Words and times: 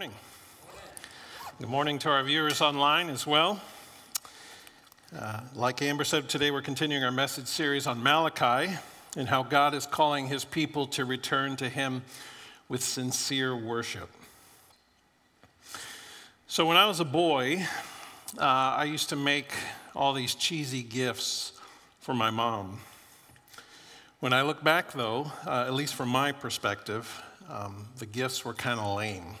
morning. 0.00 0.16
Good 1.58 1.68
morning 1.68 1.98
to 1.98 2.08
our 2.08 2.22
viewers 2.22 2.62
online 2.62 3.10
as 3.10 3.26
well. 3.26 3.60
Uh, 5.14 5.40
like 5.54 5.82
Amber 5.82 6.04
said, 6.04 6.26
today 6.26 6.50
we're 6.50 6.62
continuing 6.62 7.04
our 7.04 7.10
message 7.10 7.46
series 7.46 7.86
on 7.86 8.02
Malachi 8.02 8.78
and 9.18 9.28
how 9.28 9.42
God 9.42 9.74
is 9.74 9.84
calling 9.84 10.26
his 10.26 10.42
people 10.42 10.86
to 10.86 11.04
return 11.04 11.54
to 11.56 11.68
him 11.68 12.00
with 12.70 12.82
sincere 12.82 13.54
worship. 13.54 14.08
So, 16.46 16.64
when 16.64 16.78
I 16.78 16.86
was 16.86 17.00
a 17.00 17.04
boy, 17.04 17.66
uh, 18.38 18.40
I 18.40 18.84
used 18.84 19.10
to 19.10 19.16
make 19.16 19.52
all 19.94 20.14
these 20.14 20.34
cheesy 20.34 20.82
gifts 20.82 21.52
for 21.98 22.14
my 22.14 22.30
mom. 22.30 22.80
When 24.20 24.32
I 24.32 24.40
look 24.40 24.64
back, 24.64 24.92
though, 24.92 25.30
uh, 25.46 25.66
at 25.66 25.74
least 25.74 25.94
from 25.94 26.08
my 26.08 26.32
perspective, 26.32 27.22
um, 27.50 27.86
the 27.98 28.06
gifts 28.06 28.46
were 28.46 28.54
kind 28.54 28.80
of 28.80 28.96
lame. 28.96 29.34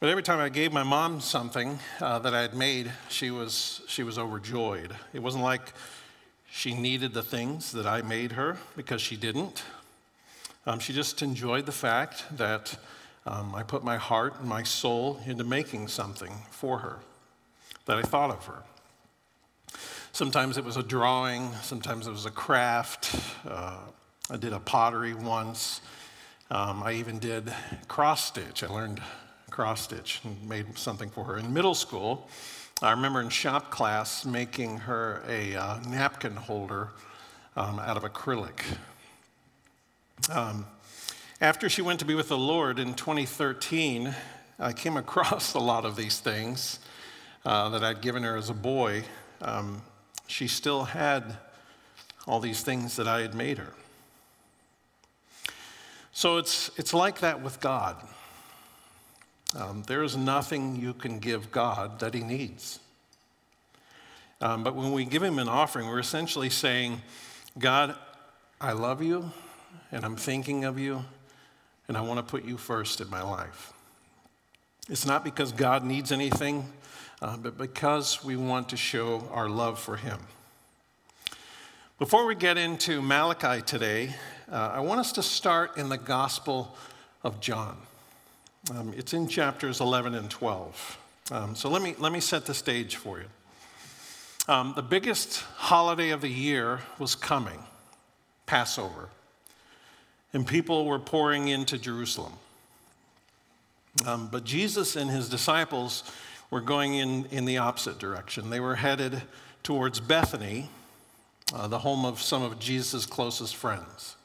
But 0.00 0.08
every 0.08 0.22
time 0.22 0.38
I 0.38 0.48
gave 0.48 0.72
my 0.72 0.82
mom 0.82 1.20
something 1.20 1.78
uh, 2.00 2.20
that 2.20 2.32
I 2.32 2.40
had 2.40 2.54
made, 2.54 2.90
she 3.10 3.30
was, 3.30 3.82
she 3.86 4.02
was 4.02 4.18
overjoyed. 4.18 4.96
It 5.12 5.18
wasn't 5.18 5.44
like 5.44 5.74
she 6.50 6.72
needed 6.72 7.12
the 7.12 7.22
things 7.22 7.72
that 7.72 7.86
I 7.86 8.00
made 8.00 8.32
her 8.32 8.56
because 8.78 9.02
she 9.02 9.18
didn't. 9.18 9.62
Um, 10.64 10.78
she 10.78 10.94
just 10.94 11.20
enjoyed 11.20 11.66
the 11.66 11.72
fact 11.72 12.24
that 12.38 12.78
um, 13.26 13.54
I 13.54 13.62
put 13.62 13.84
my 13.84 13.98
heart 13.98 14.40
and 14.40 14.48
my 14.48 14.62
soul 14.62 15.20
into 15.26 15.44
making 15.44 15.88
something 15.88 16.32
for 16.50 16.78
her, 16.78 17.00
that 17.84 17.98
I 17.98 18.02
thought 18.02 18.30
of 18.30 18.46
her. 18.46 18.62
Sometimes 20.12 20.56
it 20.56 20.64
was 20.64 20.78
a 20.78 20.82
drawing, 20.82 21.52
sometimes 21.60 22.06
it 22.06 22.10
was 22.10 22.24
a 22.24 22.30
craft. 22.30 23.14
Uh, 23.46 23.76
I 24.30 24.38
did 24.38 24.54
a 24.54 24.60
pottery 24.60 25.12
once. 25.12 25.82
Um, 26.50 26.82
I 26.82 26.92
even 26.92 27.18
did 27.18 27.52
cross 27.86 28.24
stitch. 28.24 28.64
I 28.64 28.68
learned 28.68 29.02
cross 29.50 29.82
stitch 29.82 30.20
and 30.24 30.48
made 30.48 30.78
something 30.78 31.10
for 31.10 31.24
her. 31.24 31.38
In 31.38 31.52
middle 31.52 31.74
school, 31.74 32.28
I 32.82 32.92
remember 32.92 33.20
in 33.20 33.28
shop 33.28 33.70
class 33.70 34.24
making 34.24 34.78
her 34.78 35.22
a 35.28 35.54
uh, 35.54 35.80
napkin 35.88 36.34
holder 36.34 36.88
um, 37.56 37.78
out 37.78 37.96
of 37.96 38.04
acrylic. 38.04 38.62
Um, 40.30 40.66
after 41.40 41.68
she 41.68 41.82
went 41.82 42.00
to 42.00 42.06
be 42.06 42.14
with 42.14 42.28
the 42.28 42.38
Lord 42.38 42.78
in 42.78 42.94
2013, 42.94 44.14
I 44.58 44.72
came 44.72 44.96
across 44.98 45.54
a 45.54 45.58
lot 45.58 45.84
of 45.84 45.96
these 45.96 46.20
things 46.20 46.78
uh, 47.44 47.68
that 47.70 47.82
I'd 47.82 48.00
given 48.00 48.22
her 48.22 48.36
as 48.36 48.50
a 48.50 48.54
boy. 48.54 49.04
Um, 49.42 49.82
she 50.26 50.46
still 50.48 50.84
had 50.84 51.36
all 52.26 52.40
these 52.40 52.62
things 52.62 52.96
that 52.96 53.08
I 53.08 53.22
had 53.22 53.34
made 53.34 53.58
her. 53.58 53.74
So 56.12 56.38
it's, 56.38 56.70
it's 56.76 56.92
like 56.92 57.20
that 57.20 57.42
with 57.42 57.60
God. 57.60 57.96
Um, 59.56 59.82
there 59.86 60.02
is 60.02 60.16
nothing 60.16 60.76
you 60.76 60.94
can 60.94 61.18
give 61.18 61.50
God 61.50 61.98
that 62.00 62.14
He 62.14 62.20
needs. 62.20 62.78
Um, 64.40 64.62
but 64.62 64.74
when 64.74 64.92
we 64.92 65.04
give 65.04 65.22
Him 65.22 65.38
an 65.38 65.48
offering, 65.48 65.88
we're 65.88 65.98
essentially 65.98 66.50
saying, 66.50 67.02
God, 67.58 67.96
I 68.60 68.72
love 68.72 69.02
you, 69.02 69.32
and 69.90 70.04
I'm 70.04 70.16
thinking 70.16 70.64
of 70.64 70.78
you, 70.78 71.04
and 71.88 71.96
I 71.96 72.00
want 72.00 72.18
to 72.18 72.22
put 72.22 72.44
you 72.44 72.56
first 72.56 73.00
in 73.00 73.10
my 73.10 73.22
life. 73.22 73.72
It's 74.88 75.04
not 75.04 75.24
because 75.24 75.52
God 75.52 75.84
needs 75.84 76.12
anything, 76.12 76.66
uh, 77.20 77.36
but 77.36 77.58
because 77.58 78.24
we 78.24 78.36
want 78.36 78.68
to 78.70 78.76
show 78.76 79.28
our 79.32 79.48
love 79.48 79.78
for 79.78 79.96
Him. 79.96 80.18
Before 81.98 82.24
we 82.24 82.34
get 82.34 82.56
into 82.56 83.02
Malachi 83.02 83.62
today, 83.62 84.14
uh, 84.50 84.70
I 84.74 84.80
want 84.80 85.00
us 85.00 85.12
to 85.12 85.22
start 85.22 85.76
in 85.76 85.90
the 85.90 85.98
Gospel 85.98 86.76
of 87.22 87.40
John. 87.40 87.76
Um, 88.68 88.92
it's 88.96 89.14
in 89.14 89.26
chapters 89.26 89.80
11 89.80 90.14
and 90.14 90.30
12. 90.30 90.98
Um, 91.32 91.54
so 91.54 91.70
let 91.70 91.82
me, 91.82 91.94
let 91.98 92.12
me 92.12 92.20
set 92.20 92.44
the 92.44 92.54
stage 92.54 92.96
for 92.96 93.18
you. 93.18 93.26
Um, 94.48 94.72
the 94.76 94.82
biggest 94.82 95.42
holiday 95.56 96.10
of 96.10 96.20
the 96.20 96.28
year 96.28 96.80
was 96.98 97.14
coming 97.14 97.60
Passover. 98.46 99.08
And 100.32 100.46
people 100.46 100.84
were 100.86 100.98
pouring 100.98 101.48
into 101.48 101.78
Jerusalem. 101.78 102.32
Um, 104.06 104.28
but 104.30 104.44
Jesus 104.44 104.96
and 104.96 105.10
his 105.10 105.28
disciples 105.28 106.04
were 106.50 106.60
going 106.60 106.94
in, 106.94 107.26
in 107.26 107.44
the 107.44 107.58
opposite 107.58 107.98
direction. 107.98 108.50
They 108.50 108.60
were 108.60 108.76
headed 108.76 109.22
towards 109.62 110.00
Bethany, 110.00 110.68
uh, 111.54 111.68
the 111.68 111.78
home 111.78 112.04
of 112.04 112.20
some 112.20 112.42
of 112.42 112.58
Jesus' 112.58 113.06
closest 113.06 113.56
friends. 113.56 114.16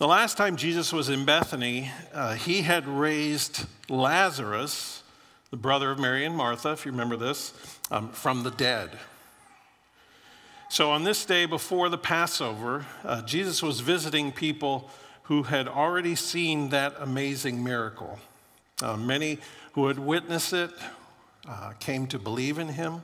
The 0.00 0.08
last 0.08 0.38
time 0.38 0.56
Jesus 0.56 0.94
was 0.94 1.10
in 1.10 1.26
Bethany, 1.26 1.90
uh, 2.14 2.32
he 2.32 2.62
had 2.62 2.88
raised 2.88 3.66
Lazarus, 3.90 5.02
the 5.50 5.58
brother 5.58 5.90
of 5.90 5.98
Mary 5.98 6.24
and 6.24 6.34
Martha, 6.34 6.72
if 6.72 6.86
you 6.86 6.90
remember 6.90 7.18
this, 7.18 7.52
um, 7.90 8.08
from 8.08 8.42
the 8.42 8.50
dead. 8.50 8.98
So 10.70 10.90
on 10.90 11.04
this 11.04 11.26
day 11.26 11.44
before 11.44 11.90
the 11.90 11.98
Passover, 11.98 12.86
uh, 13.04 13.20
Jesus 13.20 13.62
was 13.62 13.80
visiting 13.80 14.32
people 14.32 14.88
who 15.24 15.42
had 15.42 15.68
already 15.68 16.14
seen 16.14 16.70
that 16.70 16.94
amazing 16.98 17.62
miracle. 17.62 18.18
Uh, 18.80 18.96
many 18.96 19.36
who 19.74 19.88
had 19.88 19.98
witnessed 19.98 20.54
it 20.54 20.70
uh, 21.46 21.74
came 21.78 22.06
to 22.06 22.18
believe 22.18 22.58
in 22.58 22.68
him, 22.68 23.02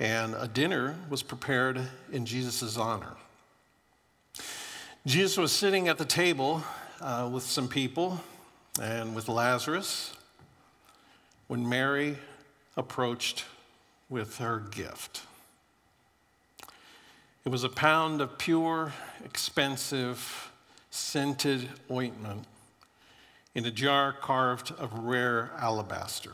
and 0.00 0.34
a 0.36 0.48
dinner 0.48 0.96
was 1.10 1.22
prepared 1.22 1.78
in 2.10 2.24
Jesus' 2.24 2.78
honor. 2.78 3.16
Jesus 5.06 5.36
was 5.36 5.52
sitting 5.52 5.86
at 5.86 5.98
the 5.98 6.04
table 6.04 6.64
uh, 7.00 7.30
with 7.32 7.44
some 7.44 7.68
people 7.68 8.20
and 8.82 9.14
with 9.14 9.28
Lazarus 9.28 10.12
when 11.46 11.68
Mary 11.68 12.16
approached 12.76 13.44
with 14.10 14.38
her 14.38 14.58
gift. 14.58 15.22
It 17.44 17.50
was 17.50 17.62
a 17.62 17.68
pound 17.68 18.20
of 18.20 18.36
pure, 18.36 18.94
expensive, 19.24 20.50
scented 20.90 21.68
ointment 21.88 22.44
in 23.54 23.64
a 23.64 23.70
jar 23.70 24.12
carved 24.12 24.72
of 24.72 24.92
rare 24.92 25.52
alabaster. 25.56 26.32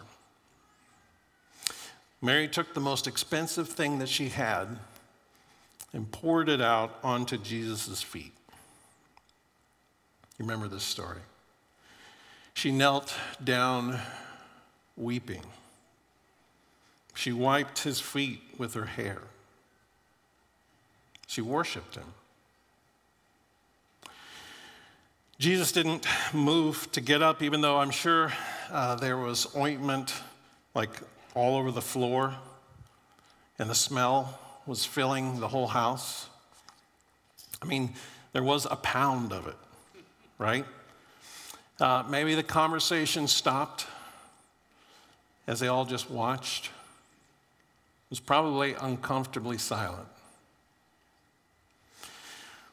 Mary 2.22 2.48
took 2.48 2.72
the 2.72 2.80
most 2.80 3.06
expensive 3.06 3.68
thing 3.68 3.98
that 3.98 4.08
she 4.08 4.30
had 4.30 4.78
and 5.92 6.10
poured 6.10 6.48
it 6.48 6.62
out 6.62 6.98
onto 7.02 7.36
Jesus' 7.36 8.00
feet. 8.00 8.32
You 10.38 10.44
remember 10.44 10.68
this 10.68 10.82
story. 10.82 11.20
She 12.54 12.70
knelt 12.70 13.14
down 13.42 13.98
weeping. 14.96 15.42
She 17.14 17.32
wiped 17.32 17.80
his 17.80 18.00
feet 18.00 18.40
with 18.58 18.74
her 18.74 18.86
hair. 18.86 19.22
She 21.26 21.40
worshiped 21.40 21.94
him. 21.94 22.14
Jesus 25.38 25.72
didn't 25.72 26.06
move 26.32 26.90
to 26.92 27.00
get 27.00 27.22
up, 27.22 27.42
even 27.42 27.60
though 27.60 27.78
I'm 27.78 27.90
sure 27.90 28.32
uh, 28.70 28.94
there 28.94 29.16
was 29.16 29.54
ointment 29.56 30.14
like 30.74 30.90
all 31.34 31.56
over 31.56 31.70
the 31.70 31.82
floor, 31.82 32.34
and 33.58 33.68
the 33.68 33.74
smell 33.74 34.38
was 34.66 34.84
filling 34.84 35.40
the 35.40 35.48
whole 35.48 35.66
house. 35.66 36.28
I 37.60 37.66
mean, 37.66 37.94
there 38.32 38.42
was 38.42 38.66
a 38.70 38.76
pound 38.76 39.32
of 39.32 39.46
it 39.46 39.56
right? 40.42 40.66
Uh, 41.80 42.02
maybe 42.08 42.34
the 42.34 42.42
conversation 42.42 43.28
stopped 43.28 43.86
as 45.46 45.60
they 45.60 45.68
all 45.68 45.84
just 45.84 46.10
watched. 46.10 46.66
It 46.66 46.70
was 48.10 48.20
probably 48.20 48.74
uncomfortably 48.74 49.56
silent. 49.56 50.08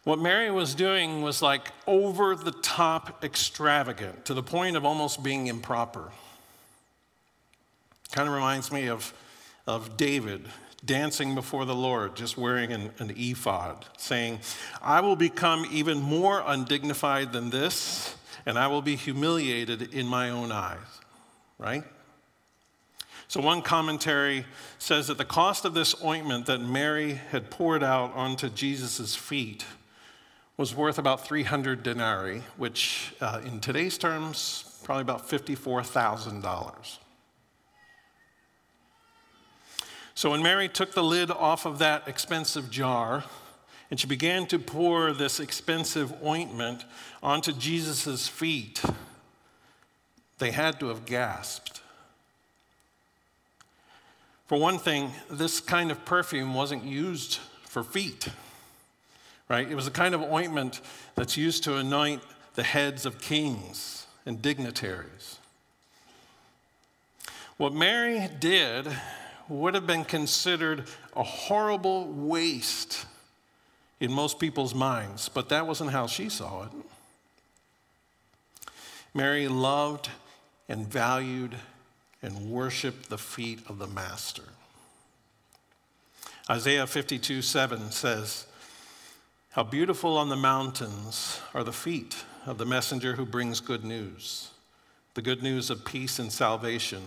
What 0.04 0.18
Mary 0.18 0.50
was 0.50 0.74
doing 0.74 1.22
was 1.22 1.42
like 1.42 1.72
over 1.86 2.36
the 2.36 2.52
top 2.52 3.24
extravagant 3.24 4.26
to 4.26 4.34
the 4.34 4.42
point 4.42 4.76
of 4.76 4.84
almost 4.84 5.22
being 5.22 5.46
improper. 5.48 6.12
Kind 8.12 8.28
of 8.28 8.34
reminds 8.34 8.72
me 8.72 8.88
of, 8.88 9.14
of 9.68 9.96
David 9.96 10.46
dancing 10.86 11.36
before 11.36 11.66
the 11.66 11.76
Lord, 11.76 12.16
just 12.16 12.38
wearing 12.38 12.72
an, 12.72 12.92
an, 13.00 13.14
ephod, 13.16 13.86
saying, 13.98 14.40
I 14.82 15.02
will 15.02 15.16
become 15.16 15.66
even 15.72 16.00
more 16.00 16.44
undignified 16.46 17.34
than 17.34 17.50
this, 17.50 18.16
and 18.46 18.58
I 18.58 18.68
will 18.68 18.82
be 18.82 18.96
humiliated 18.96 19.94
in 19.94 20.08
my 20.08 20.30
own 20.30 20.52
eyes. 20.52 20.78
Right? 21.58 21.84
So, 23.28 23.42
one 23.42 23.62
commentary 23.62 24.46
says 24.80 25.08
that 25.08 25.18
the 25.18 25.26
cost 25.26 25.64
of 25.66 25.74
this 25.74 25.94
ointment 26.04 26.48
that 26.48 26.62
Mary 26.62 27.14
had 27.14 27.52
poured 27.52 27.84
out 27.84 28.14
onto 28.16 28.50
Jesus' 28.50 29.16
feet 29.16 29.66
was 30.58 30.76
worth 30.76 30.98
about 30.98 31.26
300 31.26 31.84
denarii, 31.84 32.42
which 32.58 33.14
uh, 33.22 33.40
in 33.46 33.60
today's 33.60 33.98
terms, 33.98 34.82
probably 34.84 35.04
about 35.04 35.30
$54,000. 35.30 36.98
So 40.20 40.32
when 40.32 40.44
Mary 40.44 40.68
took 40.68 40.92
the 40.92 41.02
lid 41.02 41.32
off 41.32 41.66
of 41.66 41.80
that 41.80 42.10
expensive 42.10 42.70
jar 42.70 43.24
and 43.90 43.98
she 43.98 44.06
began 44.06 44.48
to 44.48 44.60
pour 44.60 45.14
this 45.14 45.40
expensive 45.40 46.14
ointment 46.22 46.84
onto 47.24 47.54
Jesus' 47.54 48.28
feet, 48.28 48.84
they 50.40 50.52
had 50.52 50.78
to 50.82 50.88
have 50.88 51.06
gasped. 51.06 51.80
For 54.48 54.60
one 54.60 54.78
thing, 54.78 55.12
this 55.32 55.62
kind 55.62 55.90
of 55.90 56.04
perfume 56.04 56.54
wasn't 56.54 56.84
used 56.84 57.40
for 57.64 57.82
feet, 57.82 58.28
right? 59.48 59.72
It 59.72 59.76
was 59.76 59.88
a 59.88 59.92
kind 59.92 60.14
of 60.14 60.22
ointment 60.22 60.82
that's 61.16 61.38
used 61.38 61.64
to 61.64 61.78
anoint 61.78 62.22
the 62.56 62.64
heads 62.64 63.06
of 63.06 63.22
kings 63.22 64.06
and 64.26 64.42
dignitaries. 64.42 65.38
What 67.56 67.74
Mary 67.74 68.30
did 68.42 68.86
would 69.50 69.74
have 69.74 69.88
been 69.88 70.06
considered 70.06 70.86
a 71.16 71.24
horrible 71.24 72.08
waste 72.08 73.06
in 74.00 74.12
most 74.12 74.40
people's 74.40 74.74
minds, 74.74 75.28
but 75.28 75.50
that 75.50 75.68
wasn't 75.68 75.92
how 75.92 76.08
she 76.08 76.30
saw 76.30 76.64
it. 76.64 76.72
Mary 79.14 79.48
loved 79.48 80.10
and 80.70 80.88
valued 80.88 81.56
and 82.22 82.50
worshiped 82.50 83.10
the 83.10 83.18
feet 83.18 83.60
of 83.68 83.80
the 83.80 83.88
Master. 83.88 84.44
Isaiah 86.50 86.88
52 86.88 87.42
7 87.42 87.92
says, 87.92 88.46
How 89.52 89.64
beautiful 89.64 90.18
on 90.18 90.30
the 90.30 90.36
mountains 90.36 91.40
are 91.54 91.64
the 91.64 91.74
feet 91.74 92.24
of 92.46 92.58
the 92.58 92.66
messenger 92.66 93.16
who 93.16 93.26
brings 93.26 93.60
good 93.60 93.84
news, 93.84 94.52
the 95.14 95.22
good 95.22 95.44
news 95.44 95.70
of 95.70 95.86
peace 95.86 96.20
and 96.20 96.32
salvation, 96.32 97.04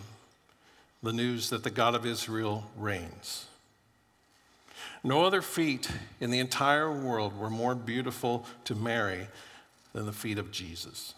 the 1.02 1.12
news 1.12 1.50
that 1.50 1.64
the 1.64 1.70
God 1.70 1.94
of 1.94 2.06
Israel 2.06 2.64
reigns. 2.76 3.46
No 5.04 5.24
other 5.24 5.42
feet 5.42 5.88
in 6.20 6.30
the 6.30 6.38
entire 6.38 6.92
world 6.92 7.36
were 7.38 7.50
more 7.50 7.74
beautiful 7.74 8.46
to 8.64 8.74
Mary 8.74 9.26
than 9.92 10.06
the 10.06 10.12
feet 10.12 10.38
of 10.38 10.52
Jesus. 10.52 11.14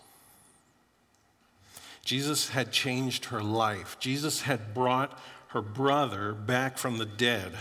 Jesus 2.02 2.50
had 2.50 2.72
changed 2.72 3.26
her 3.26 3.42
life. 3.42 3.98
Jesus 4.00 4.42
had 4.42 4.74
brought 4.74 5.18
her 5.48 5.62
brother 5.62 6.32
back 6.32 6.78
from 6.78 6.98
the 6.98 7.06
dead. 7.06 7.52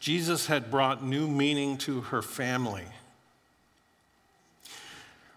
Jesus 0.00 0.46
had 0.46 0.70
brought 0.70 1.04
new 1.04 1.28
meaning 1.28 1.78
to 1.78 2.02
her 2.02 2.22
family. 2.22 2.84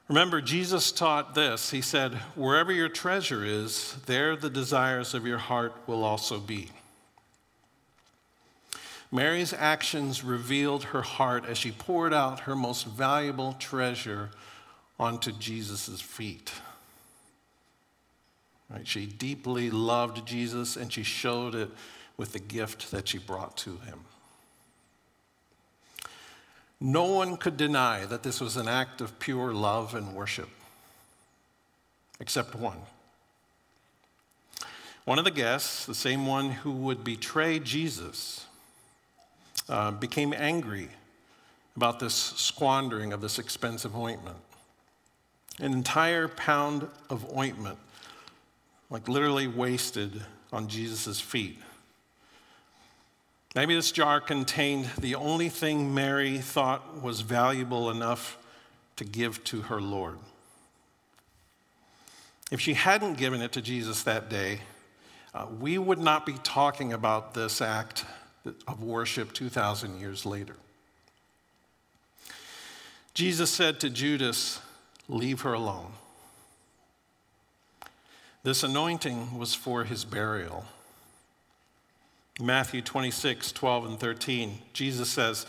Remember, 0.07 0.39
Jesus 0.39 0.91
taught 0.91 1.33
this. 1.33 1.71
He 1.71 1.81
said, 1.81 2.13
Wherever 2.35 2.71
your 2.71 2.89
treasure 2.89 3.43
is, 3.43 3.95
there 4.05 4.35
the 4.35 4.49
desires 4.49 5.13
of 5.13 5.25
your 5.25 5.39
heart 5.39 5.73
will 5.87 6.03
also 6.03 6.39
be. 6.39 6.69
Mary's 9.11 9.53
actions 9.53 10.23
revealed 10.23 10.83
her 10.85 11.01
heart 11.01 11.45
as 11.45 11.57
she 11.57 11.71
poured 11.71 12.13
out 12.13 12.41
her 12.41 12.55
most 12.55 12.85
valuable 12.85 13.53
treasure 13.53 14.29
onto 14.99 15.31
Jesus' 15.31 16.01
feet. 16.01 16.51
Right? 18.69 18.87
She 18.87 19.05
deeply 19.05 19.69
loved 19.69 20.27
Jesus 20.27 20.75
and 20.75 20.91
she 20.91 21.03
showed 21.03 21.55
it 21.55 21.69
with 22.17 22.33
the 22.33 22.39
gift 22.39 22.91
that 22.91 23.07
she 23.07 23.17
brought 23.17 23.57
to 23.57 23.77
him. 23.77 24.01
No 26.79 27.05
one 27.05 27.37
could 27.37 27.57
deny 27.57 28.05
that 28.05 28.23
this 28.23 28.41
was 28.41 28.57
an 28.57 28.67
act 28.67 29.01
of 29.01 29.17
pure 29.19 29.53
love 29.53 29.95
and 29.95 30.13
worship, 30.13 30.49
except 32.19 32.55
one. 32.55 32.79
One 35.05 35.19
of 35.19 35.25
the 35.25 35.31
guests, 35.31 35.85
the 35.85 35.95
same 35.95 36.25
one 36.25 36.49
who 36.49 36.71
would 36.71 37.03
betray 37.03 37.59
Jesus, 37.59 38.45
uh, 39.69 39.91
became 39.91 40.33
angry 40.33 40.89
about 41.75 41.99
this 41.99 42.13
squandering 42.13 43.13
of 43.13 43.21
this 43.21 43.39
expensive 43.39 43.95
ointment. 43.95 44.37
An 45.59 45.73
entire 45.73 46.27
pound 46.27 46.87
of 47.09 47.37
ointment 47.37 47.77
like 48.89 49.07
literally 49.07 49.47
wasted 49.47 50.23
on 50.53 50.67
Jesus' 50.67 51.19
feet. 51.19 51.59
Maybe 53.55 53.73
this 53.73 53.93
jar 53.93 54.19
contained 54.19 54.89
the 54.99 55.15
only 55.15 55.47
thing 55.47 55.93
Mary 55.93 56.39
thought 56.39 57.01
was 57.01 57.21
valuable 57.21 57.89
enough 57.89 58.37
to 58.97 59.05
give 59.05 59.41
to 59.45 59.61
her 59.63 59.81
Lord. 59.81 60.19
If 62.51 62.59
she 62.59 62.73
hadn't 62.73 63.13
given 63.15 63.41
it 63.41 63.53
to 63.53 63.61
Jesus 63.61 64.03
that 64.03 64.29
day, 64.29 64.59
uh, 65.33 65.47
we 65.59 65.77
would 65.77 65.99
not 65.99 66.25
be 66.25 66.33
talking 66.43 66.91
about 66.91 67.33
this 67.33 67.61
act 67.61 68.03
of 68.67 68.83
worship 68.83 69.31
2,000 69.33 69.99
years 69.99 70.25
later. 70.25 70.55
Jesus 73.13 73.49
said 73.49 73.79
to 73.79 73.89
Judas, 73.89 74.59
Leave 75.07 75.41
her 75.41 75.53
alone. 75.53 75.93
This 78.43 78.63
anointing 78.63 79.37
was 79.37 79.53
for 79.53 79.83
his 79.83 80.03
burial. 80.03 80.65
Matthew 82.39 82.81
26, 82.81 83.51
12, 83.51 83.85
and 83.85 83.99
13, 83.99 84.59
Jesus 84.73 85.09
says, 85.09 85.45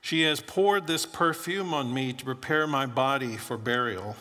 She 0.00 0.22
has 0.22 0.40
poured 0.40 0.86
this 0.86 1.04
perfume 1.04 1.74
on 1.74 1.92
me 1.92 2.12
to 2.14 2.24
prepare 2.24 2.66
my 2.66 2.86
body 2.86 3.36
for 3.36 3.58
burial. 3.58 4.16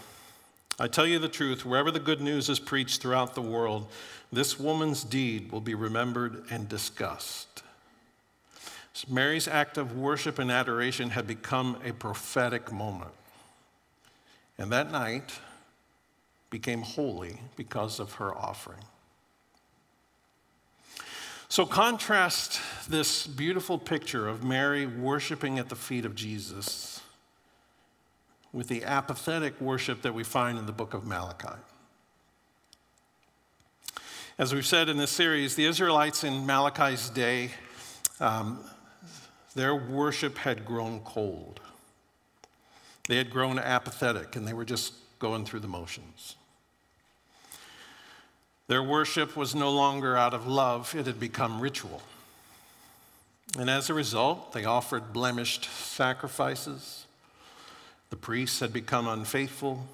I 0.77 0.87
tell 0.87 1.07
you 1.07 1.19
the 1.19 1.29
truth, 1.29 1.65
wherever 1.65 1.91
the 1.91 1.99
good 1.99 2.19
news 2.19 2.49
is 2.49 2.59
preached 2.59 3.01
throughout 3.01 3.33
the 3.33 3.41
world, 3.41 3.87
this 4.31 4.59
woman's 4.59 5.03
deed 5.03 5.51
will 5.51 5.61
be 5.61 5.75
remembered 5.75 6.43
and 6.49 6.67
discussed. 6.67 7.63
Mary's 9.09 9.47
act 9.47 9.77
of 9.77 9.97
worship 9.97 10.39
and 10.39 10.51
adoration 10.51 11.11
had 11.11 11.27
become 11.27 11.77
a 11.83 11.93
prophetic 11.93 12.71
moment. 12.71 13.11
And 14.57 14.71
that 14.71 14.91
night, 14.91 15.39
became 16.49 16.81
holy 16.81 17.37
because 17.57 17.99
of 17.99 18.13
her 18.13 18.33
offering. 18.33 18.83
So, 21.55 21.65
contrast 21.65 22.59
this 22.89 23.25
beautiful 23.25 23.77
picture 23.77 24.27
of 24.27 24.43
Mary 24.43 24.85
worshiping 24.85 25.57
at 25.57 25.69
the 25.69 25.75
feet 25.77 26.03
of 26.03 26.13
Jesus 26.13 26.99
with 28.51 28.67
the 28.67 28.83
apathetic 28.83 29.61
worship 29.61 30.01
that 30.01 30.13
we 30.13 30.25
find 30.25 30.57
in 30.57 30.65
the 30.65 30.73
book 30.73 30.93
of 30.93 31.05
Malachi. 31.05 31.57
As 34.37 34.53
we've 34.53 34.65
said 34.65 34.89
in 34.89 34.97
this 34.97 35.11
series, 35.11 35.55
the 35.55 35.63
Israelites 35.63 36.25
in 36.25 36.45
Malachi's 36.45 37.09
day, 37.09 37.51
um, 38.19 38.59
their 39.55 39.77
worship 39.77 40.37
had 40.37 40.65
grown 40.65 40.99
cold. 41.05 41.61
They 43.07 43.15
had 43.15 43.29
grown 43.29 43.59
apathetic 43.59 44.35
and 44.35 44.45
they 44.45 44.51
were 44.51 44.65
just 44.65 44.93
going 45.19 45.45
through 45.45 45.61
the 45.61 45.69
motions. 45.69 46.35
Their 48.67 48.81
worship 48.81 49.35
was 49.35 49.53
no 49.53 49.71
longer 49.71 50.17
out 50.17 50.33
of 50.33 50.47
love, 50.47 50.95
it 50.95 51.05
had 51.05 51.19
become 51.19 51.61
ritual. 51.61 52.01
And 53.59 53.69
as 53.69 53.89
a 53.89 53.93
result, 53.93 54.53
they 54.53 54.65
offered 54.65 55.13
blemished 55.13 55.65
sacrifices. 55.65 57.05
The 58.09 58.15
priests 58.15 58.59
had 58.59 58.73
become 58.73 59.07
unfaithful. 59.07 59.85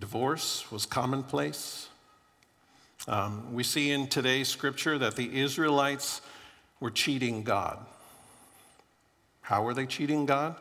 Divorce 0.00 0.70
was 0.70 0.86
commonplace. 0.86 1.88
Um, 3.08 3.52
we 3.54 3.62
see 3.62 3.92
in 3.92 4.08
today's 4.08 4.48
scripture 4.48 4.98
that 4.98 5.16
the 5.16 5.40
Israelites 5.40 6.22
were 6.80 6.90
cheating 6.90 7.42
God. 7.44 7.78
How 9.42 9.62
were 9.62 9.74
they 9.74 9.86
cheating 9.86 10.26
God? 10.26 10.56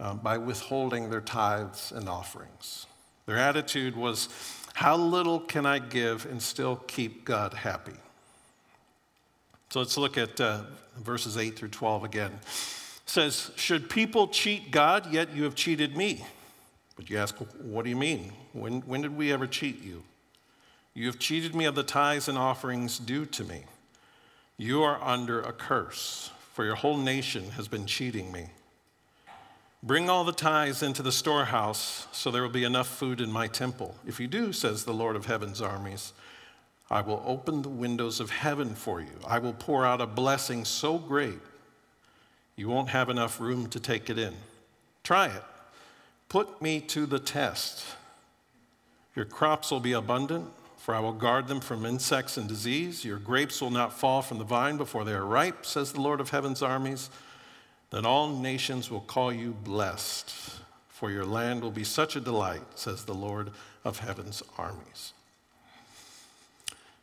Uh, 0.00 0.14
by 0.14 0.36
withholding 0.38 1.08
their 1.08 1.20
tithes 1.20 1.92
and 1.92 2.08
offerings. 2.08 2.86
Their 3.24 3.38
attitude 3.38 3.96
was 3.96 4.28
how 4.76 4.94
little 4.94 5.40
can 5.40 5.64
I 5.64 5.78
give 5.78 6.26
and 6.26 6.42
still 6.42 6.76
keep 6.86 7.24
God 7.24 7.54
happy? 7.54 7.94
So 9.70 9.78
let's 9.78 9.96
look 9.96 10.18
at 10.18 10.38
uh, 10.38 10.64
verses 10.98 11.38
8 11.38 11.56
through 11.56 11.70
12 11.70 12.04
again. 12.04 12.32
It 12.32 12.42
says, 13.06 13.52
Should 13.56 13.88
people 13.88 14.28
cheat 14.28 14.70
God, 14.70 15.10
yet 15.10 15.34
you 15.34 15.44
have 15.44 15.54
cheated 15.54 15.96
me? 15.96 16.26
But 16.94 17.08
you 17.08 17.16
ask, 17.16 17.36
What 17.62 17.84
do 17.84 17.88
you 17.88 17.96
mean? 17.96 18.34
When, 18.52 18.82
when 18.82 19.00
did 19.00 19.16
we 19.16 19.32
ever 19.32 19.46
cheat 19.46 19.82
you? 19.82 20.02
You 20.92 21.06
have 21.06 21.18
cheated 21.18 21.54
me 21.54 21.64
of 21.64 21.74
the 21.74 21.82
tithes 21.82 22.28
and 22.28 22.36
offerings 22.36 22.98
due 22.98 23.24
to 23.24 23.44
me. 23.44 23.64
You 24.58 24.82
are 24.82 25.02
under 25.02 25.40
a 25.40 25.54
curse, 25.54 26.30
for 26.52 26.66
your 26.66 26.74
whole 26.74 26.98
nation 26.98 27.48
has 27.52 27.66
been 27.66 27.86
cheating 27.86 28.30
me. 28.30 28.50
Bring 29.86 30.10
all 30.10 30.24
the 30.24 30.32
tithes 30.32 30.82
into 30.82 31.00
the 31.00 31.12
storehouse 31.12 32.08
so 32.10 32.32
there 32.32 32.42
will 32.42 32.48
be 32.48 32.64
enough 32.64 32.88
food 32.88 33.20
in 33.20 33.30
my 33.30 33.46
temple. 33.46 33.94
If 34.04 34.18
you 34.18 34.26
do, 34.26 34.52
says 34.52 34.82
the 34.82 34.92
Lord 34.92 35.14
of 35.14 35.26
heaven's 35.26 35.62
armies, 35.62 36.12
I 36.90 37.02
will 37.02 37.22
open 37.24 37.62
the 37.62 37.68
windows 37.68 38.18
of 38.18 38.30
heaven 38.30 38.74
for 38.74 39.00
you. 39.00 39.12
I 39.24 39.38
will 39.38 39.52
pour 39.52 39.86
out 39.86 40.00
a 40.00 40.06
blessing 40.06 40.64
so 40.64 40.98
great 40.98 41.38
you 42.56 42.68
won't 42.68 42.88
have 42.88 43.08
enough 43.08 43.38
room 43.38 43.68
to 43.68 43.78
take 43.78 44.10
it 44.10 44.18
in. 44.18 44.34
Try 45.04 45.26
it. 45.26 45.44
Put 46.28 46.60
me 46.60 46.80
to 46.80 47.06
the 47.06 47.20
test. 47.20 47.84
Your 49.14 49.24
crops 49.24 49.70
will 49.70 49.78
be 49.78 49.92
abundant, 49.92 50.50
for 50.78 50.96
I 50.96 51.00
will 51.00 51.12
guard 51.12 51.46
them 51.46 51.60
from 51.60 51.86
insects 51.86 52.36
and 52.36 52.48
disease. 52.48 53.04
Your 53.04 53.18
grapes 53.18 53.60
will 53.60 53.70
not 53.70 53.92
fall 53.92 54.20
from 54.20 54.38
the 54.38 54.44
vine 54.44 54.78
before 54.78 55.04
they 55.04 55.12
are 55.12 55.24
ripe, 55.24 55.64
says 55.64 55.92
the 55.92 56.00
Lord 56.00 56.20
of 56.20 56.30
heaven's 56.30 56.60
armies. 56.60 57.08
Then 57.96 58.04
all 58.04 58.28
nations 58.28 58.90
will 58.90 59.00
call 59.00 59.32
you 59.32 59.52
blessed, 59.64 60.30
for 60.86 61.10
your 61.10 61.24
land 61.24 61.62
will 61.62 61.70
be 61.70 61.82
such 61.82 62.14
a 62.14 62.20
delight, 62.20 62.60
says 62.74 63.06
the 63.06 63.14
Lord 63.14 63.52
of 63.86 64.00
heaven's 64.00 64.42
armies. 64.58 65.14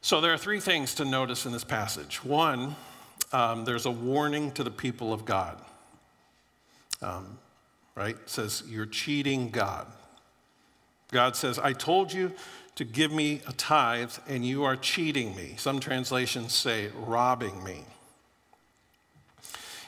So 0.01 0.21
there 0.21 0.31
are 0.31 0.38
three 0.38 0.59
things 0.59 0.93
to 0.93 1.03
notice 1.03 1.47
in 1.47 1.51
this 1.51 1.63
passage. 1.63 2.23
One, 2.23 2.75
um, 3.31 3.65
there's 3.65 3.88
a 3.88 3.91
warning 3.91 4.51
to 4.51 4.63
the 4.63 4.69
people 4.69 5.12
of 5.12 5.25
God. 5.25 5.59
Um, 7.01 7.39
right? 7.95 8.15
It 8.15 8.29
says, 8.29 8.62
You're 8.69 8.85
cheating 8.85 9.50
God. 9.50 9.88
God 11.12 11.35
says, 11.35 11.57
I 11.57 11.73
told 11.73 12.13
you 12.13 12.33
to 12.75 12.83
give 12.83 13.12
me 13.12 13.41
a 13.47 13.53
tithe, 13.53 14.13
and 14.27 14.45
you 14.45 14.63
are 14.63 14.75
cheating 14.75 15.35
me. 15.35 15.55
Some 15.57 15.79
translations 15.79 16.53
say, 16.53 16.89
robbing 16.95 17.63
me. 17.63 17.83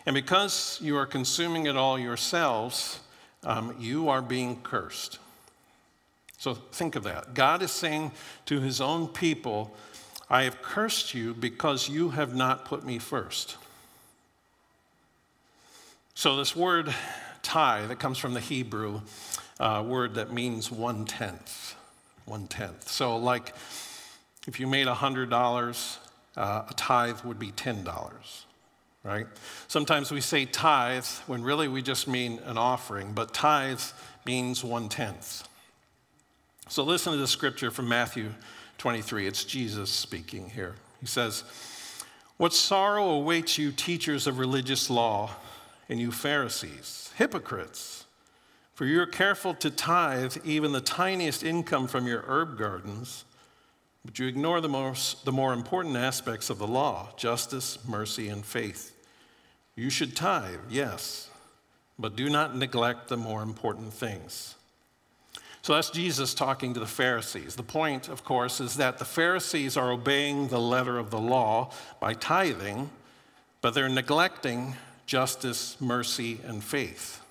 And 0.05 0.13
because 0.13 0.79
you 0.81 0.97
are 0.97 1.05
consuming 1.05 1.65
it 1.65 1.75
all 1.75 1.97
yourselves, 1.97 2.99
um, 3.43 3.75
you 3.79 4.09
are 4.09 4.21
being 4.21 4.61
cursed. 4.61 5.19
So 6.37 6.53
think 6.53 6.95
of 6.95 7.03
that. 7.03 7.33
God 7.33 7.61
is 7.61 7.71
saying 7.71 8.11
to 8.45 8.59
his 8.59 8.81
own 8.81 9.07
people, 9.07 9.75
I 10.29 10.43
have 10.43 10.61
cursed 10.61 11.13
you 11.13 11.33
because 11.33 11.89
you 11.89 12.09
have 12.09 12.35
not 12.35 12.65
put 12.65 12.85
me 12.85 12.99
first. 12.99 13.57
So, 16.17 16.37
this 16.37 16.55
word 16.55 16.93
tithe, 17.43 17.89
that 17.89 17.99
comes 17.99 18.17
from 18.17 18.33
the 18.33 18.39
Hebrew 18.39 19.01
uh, 19.59 19.83
word 19.85 20.15
that 20.15 20.31
means 20.31 20.71
one 20.71 21.05
tenth. 21.05 21.75
One 22.25 22.47
tenth. 22.47 22.89
So, 22.89 23.17
like 23.17 23.53
if 24.47 24.59
you 24.59 24.65
made 24.65 24.87
$100, 24.87 25.97
uh, 26.37 26.63
a 26.67 26.73
tithe 26.75 27.21
would 27.21 27.37
be 27.37 27.51
$10, 27.51 28.45
right? 29.05 29.27
Sometimes 29.67 30.11
we 30.11 30.19
say 30.19 30.45
tithe 30.45 31.05
when 31.27 31.43
really 31.43 31.67
we 31.67 31.81
just 31.81 32.07
mean 32.07 32.39
an 32.45 32.57
offering, 32.57 33.13
but 33.13 33.33
tithe 33.33 33.79
means 34.25 34.63
one 34.63 34.89
tenth. 34.89 35.47
So, 36.67 36.83
listen 36.83 37.13
to 37.13 37.19
the 37.19 37.27
scripture 37.27 37.69
from 37.69 37.87
Matthew 37.87 38.31
23. 38.79 39.27
It's 39.27 39.43
Jesus 39.43 39.91
speaking 39.91 40.49
here. 40.49 40.73
He 40.99 41.05
says, 41.05 41.43
What 42.37 42.53
sorrow 42.53 43.09
awaits 43.11 43.59
you, 43.59 43.71
teachers 43.71 44.25
of 44.25 44.39
religious 44.39 44.89
law, 44.89 45.29
and 45.87 45.99
you 45.99 46.11
Pharisees, 46.11 47.11
hypocrites! 47.17 48.05
For 48.73 48.85
you 48.85 48.99
are 48.99 49.07
careful 49.07 49.53
to 49.53 49.69
tithe 49.69 50.35
even 50.43 50.73
the 50.73 50.81
tiniest 50.81 51.43
income 51.43 51.87
from 51.87 52.07
your 52.07 52.23
herb 52.27 52.57
gardens, 52.57 53.23
but 54.03 54.19
you 54.19 54.27
ignore 54.27 54.59
the, 54.59 54.67
most, 54.67 55.23
the 55.23 55.31
more 55.31 55.53
important 55.53 55.95
aspects 55.95 56.49
of 56.49 56.57
the 56.57 56.67
law 56.67 57.09
justice, 57.15 57.77
mercy, 57.87 58.27
and 58.27 58.43
faith. 58.43 58.94
You 59.75 59.89
should 59.89 60.15
tithe, 60.15 60.59
yes, 60.69 61.29
but 61.99 62.15
do 62.15 62.29
not 62.29 62.55
neglect 62.55 63.09
the 63.09 63.17
more 63.17 63.41
important 63.41 63.93
things. 63.93 64.55
So 65.61 65.73
that's 65.73 65.89
Jesus 65.89 66.33
talking 66.33 66.75
to 66.75 66.79
the 66.79 66.85
Pharisees. 66.85 67.55
The 67.55 67.63
point, 67.63 68.07
of 68.07 68.23
course, 68.23 68.61
is 68.61 68.75
that 68.75 68.99
the 68.99 69.05
Pharisees 69.05 69.75
are 69.75 69.91
obeying 69.91 70.47
the 70.47 70.59
letter 70.59 70.99
of 70.99 71.09
the 71.09 71.19
law 71.19 71.71
by 71.99 72.13
tithing, 72.13 72.89
but 73.61 73.73
they're 73.73 73.89
neglecting 73.89 74.75
justice, 75.07 75.75
mercy, 75.81 76.39
and 76.45 76.63
faith. 76.63 77.21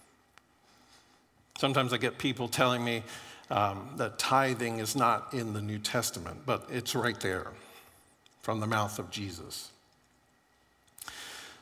Sometimes 1.58 1.92
I 1.92 1.96
get 1.96 2.18
people 2.18 2.48
telling 2.48 2.84
me 2.84 3.04
um, 3.50 3.90
that 3.98 4.18
tithing 4.18 4.78
is 4.78 4.96
not 4.96 5.32
in 5.32 5.52
the 5.52 5.62
New 5.62 5.78
Testament, 5.78 6.40
but 6.44 6.66
it's 6.70 6.94
right 6.94 7.18
there 7.20 7.52
from 8.42 8.58
the 8.58 8.66
mouth 8.66 8.98
of 8.98 9.10
Jesus. 9.10 9.70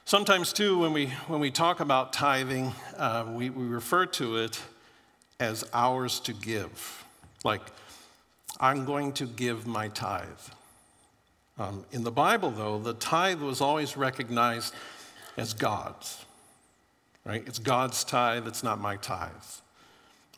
Sometimes, 0.04 0.52
too, 0.52 0.78
when 0.78 0.92
we, 0.92 1.06
when 1.28 1.40
we 1.40 1.50
talk 1.50 1.80
about 1.80 2.12
tithing, 2.12 2.73
uh, 2.97 3.25
we, 3.28 3.50
we 3.50 3.64
refer 3.64 4.04
to 4.06 4.37
it 4.37 4.61
as 5.38 5.64
ours 5.73 6.21
to 6.21 6.32
give. 6.32 7.04
Like, 7.44 7.62
I'm 8.61 8.85
going 8.85 9.12
to 9.14 9.26
give 9.26 9.66
my 9.66 9.88
tithe. 9.88 10.26
Um, 11.59 11.85
in 11.92 12.02
the 12.02 12.11
Bible, 12.11 12.50
though, 12.50 12.78
the 12.78 12.94
tithe 12.94 13.40
was 13.40 13.61
always 13.61 13.97
recognized 13.97 14.75
as 15.37 15.54
God's, 15.54 16.25
right? 17.25 17.44
It's 17.47 17.59
God's 17.59 18.04
tithe, 18.04 18.47
it's 18.47 18.62
not 18.62 18.80
my 18.80 18.97
tithe. 18.97 19.30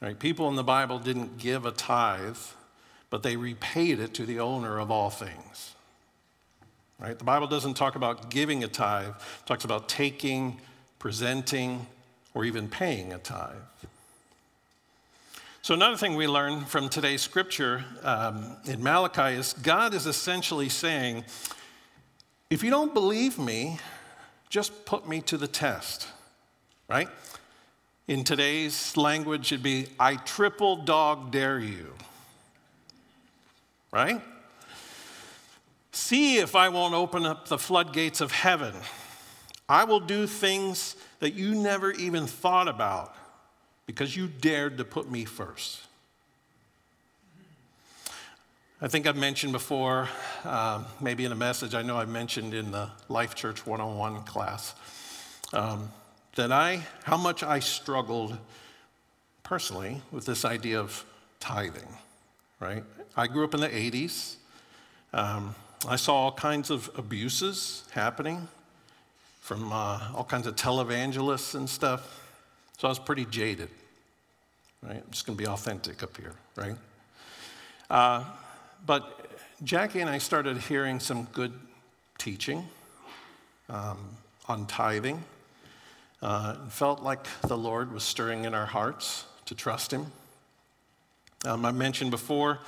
Right? 0.00 0.18
People 0.18 0.48
in 0.48 0.56
the 0.56 0.64
Bible 0.64 0.98
didn't 0.98 1.38
give 1.38 1.64
a 1.64 1.70
tithe, 1.70 2.36
but 3.10 3.22
they 3.22 3.36
repaid 3.36 4.00
it 4.00 4.12
to 4.14 4.26
the 4.26 4.40
owner 4.40 4.78
of 4.78 4.90
all 4.90 5.10
things. 5.10 5.73
Right? 6.98 7.18
The 7.18 7.24
Bible 7.24 7.46
doesn't 7.46 7.74
talk 7.74 7.96
about 7.96 8.30
giving 8.30 8.64
a 8.64 8.68
tithe, 8.68 9.08
it 9.08 9.46
talks 9.46 9.64
about 9.64 9.88
taking, 9.88 10.60
presenting, 10.98 11.86
or 12.34 12.44
even 12.44 12.68
paying 12.68 13.12
a 13.12 13.18
tithe. 13.18 13.56
So, 15.62 15.72
another 15.72 15.96
thing 15.96 16.14
we 16.14 16.26
learn 16.26 16.66
from 16.66 16.90
today's 16.90 17.22
scripture 17.22 17.84
um, 18.02 18.56
in 18.66 18.82
Malachi 18.82 19.38
is 19.38 19.54
God 19.54 19.94
is 19.94 20.06
essentially 20.06 20.68
saying, 20.68 21.24
if 22.50 22.62
you 22.62 22.70
don't 22.70 22.92
believe 22.92 23.38
me, 23.38 23.78
just 24.50 24.84
put 24.84 25.08
me 25.08 25.20
to 25.22 25.38
the 25.38 25.48
test, 25.48 26.06
right? 26.88 27.08
In 28.06 28.24
today's 28.24 28.94
language, 28.96 29.52
it'd 29.52 29.62
be, 29.62 29.86
I 29.98 30.16
triple 30.16 30.76
dog 30.76 31.30
dare 31.30 31.58
you. 31.58 31.94
Right? 33.90 34.20
See 35.94 36.38
if 36.38 36.56
I 36.56 36.70
won't 36.70 36.92
open 36.92 37.24
up 37.24 37.46
the 37.46 37.56
floodgates 37.56 38.20
of 38.20 38.32
heaven. 38.32 38.74
I 39.68 39.84
will 39.84 40.00
do 40.00 40.26
things 40.26 40.96
that 41.20 41.34
you 41.34 41.54
never 41.54 41.92
even 41.92 42.26
thought 42.26 42.66
about 42.66 43.14
because 43.86 44.16
you 44.16 44.26
dared 44.26 44.78
to 44.78 44.84
put 44.84 45.08
me 45.08 45.24
first. 45.24 45.78
I 48.82 48.88
think 48.88 49.06
I've 49.06 49.16
mentioned 49.16 49.52
before, 49.52 50.08
um, 50.42 50.84
maybe 51.00 51.24
in 51.24 51.30
a 51.30 51.36
message, 51.36 51.76
I 51.76 51.82
know 51.82 51.96
I 51.96 52.06
mentioned 52.06 52.54
in 52.54 52.72
the 52.72 52.90
Life 53.08 53.36
Church 53.36 53.64
101 53.64 54.24
class. 54.24 54.74
Um, 55.52 55.92
that 56.34 56.50
I, 56.50 56.84
how 57.04 57.16
much 57.16 57.44
I 57.44 57.60
struggled 57.60 58.36
personally 59.44 60.02
with 60.10 60.26
this 60.26 60.44
idea 60.44 60.80
of 60.80 61.04
tithing, 61.38 61.86
right? 62.58 62.82
I 63.16 63.28
grew 63.28 63.44
up 63.44 63.54
in 63.54 63.60
the 63.60 63.68
80s. 63.68 64.34
Um, 65.12 65.54
I 65.86 65.96
saw 65.96 66.14
all 66.14 66.32
kinds 66.32 66.70
of 66.70 66.90
abuses 66.96 67.84
happening 67.90 68.48
from 69.40 69.70
uh, 69.70 70.00
all 70.14 70.24
kinds 70.24 70.46
of 70.46 70.56
televangelists 70.56 71.54
and 71.54 71.68
stuff. 71.68 72.22
So 72.78 72.88
I 72.88 72.90
was 72.90 72.98
pretty 72.98 73.26
jaded, 73.26 73.68
right? 74.82 74.96
I'm 74.96 75.10
just 75.10 75.26
going 75.26 75.36
to 75.36 75.42
be 75.42 75.46
authentic 75.46 76.02
up 76.02 76.16
here, 76.16 76.32
right? 76.56 76.76
Uh, 77.90 78.24
but 78.86 79.30
Jackie 79.62 80.00
and 80.00 80.08
I 80.08 80.16
started 80.18 80.56
hearing 80.56 81.00
some 81.00 81.24
good 81.32 81.52
teaching 82.16 82.66
um, 83.68 83.98
on 84.48 84.66
tithing. 84.66 85.22
Uh, 86.22 86.54
felt 86.68 87.02
like 87.02 87.26
the 87.42 87.58
Lord 87.58 87.92
was 87.92 88.02
stirring 88.02 88.46
in 88.46 88.54
our 88.54 88.66
hearts 88.66 89.26
to 89.44 89.54
trust 89.54 89.92
Him. 89.92 90.06
Um, 91.44 91.66
I 91.66 91.72
mentioned 91.72 92.10
before, 92.10 92.60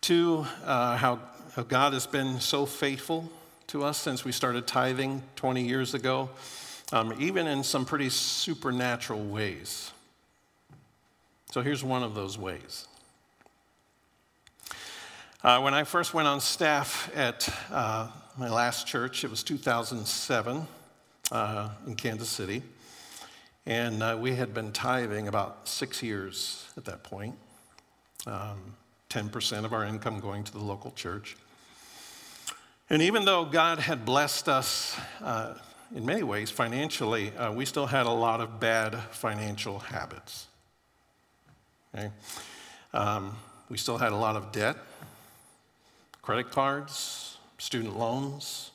too, 0.00 0.46
uh, 0.64 0.96
how 0.96 1.18
God 1.60 1.92
has 1.92 2.06
been 2.06 2.40
so 2.40 2.64
faithful 2.64 3.30
to 3.66 3.84
us 3.84 3.98
since 3.98 4.24
we 4.24 4.32
started 4.32 4.66
tithing 4.66 5.22
20 5.36 5.62
years 5.62 5.92
ago, 5.92 6.30
um, 6.92 7.14
even 7.18 7.46
in 7.46 7.62
some 7.62 7.84
pretty 7.84 8.08
supernatural 8.08 9.22
ways. 9.22 9.90
So 11.50 11.60
here's 11.60 11.84
one 11.84 12.02
of 12.02 12.14
those 12.14 12.38
ways. 12.38 12.86
Uh, 15.44 15.60
when 15.60 15.74
I 15.74 15.84
first 15.84 16.14
went 16.14 16.26
on 16.26 16.40
staff 16.40 17.10
at 17.14 17.46
uh, 17.70 18.08
my 18.38 18.48
last 18.48 18.86
church, 18.86 19.22
it 19.22 19.30
was 19.30 19.42
2007 19.42 20.66
uh, 21.30 21.68
in 21.86 21.96
Kansas 21.96 22.30
City. 22.30 22.62
And 23.66 24.02
uh, 24.02 24.16
we 24.18 24.34
had 24.34 24.54
been 24.54 24.72
tithing 24.72 25.28
about 25.28 25.68
six 25.68 26.02
years 26.02 26.66
at 26.78 26.86
that 26.86 27.02
point, 27.02 27.34
um, 28.26 28.74
10% 29.12 29.64
of 29.64 29.72
our 29.72 29.84
income 29.84 30.20
going 30.20 30.44
to 30.44 30.52
the 30.52 30.58
local 30.58 30.90
church. 30.92 31.36
And 32.88 33.02
even 33.02 33.24
though 33.24 33.44
God 33.44 33.78
had 33.78 34.04
blessed 34.04 34.48
us 34.48 34.96
uh, 35.22 35.54
in 35.94 36.06
many 36.06 36.22
ways 36.22 36.50
financially, 36.50 37.34
uh, 37.36 37.52
we 37.52 37.64
still 37.64 37.86
had 37.86 38.06
a 38.06 38.10
lot 38.10 38.40
of 38.40 38.60
bad 38.60 38.94
financial 39.10 39.78
habits. 39.78 40.46
Okay? 41.94 42.10
Um, 42.94 43.36
we 43.68 43.76
still 43.76 43.98
had 43.98 44.12
a 44.12 44.16
lot 44.16 44.36
of 44.36 44.52
debt, 44.52 44.76
credit 46.22 46.50
cards, 46.50 47.36
student 47.58 47.98
loans. 47.98 48.70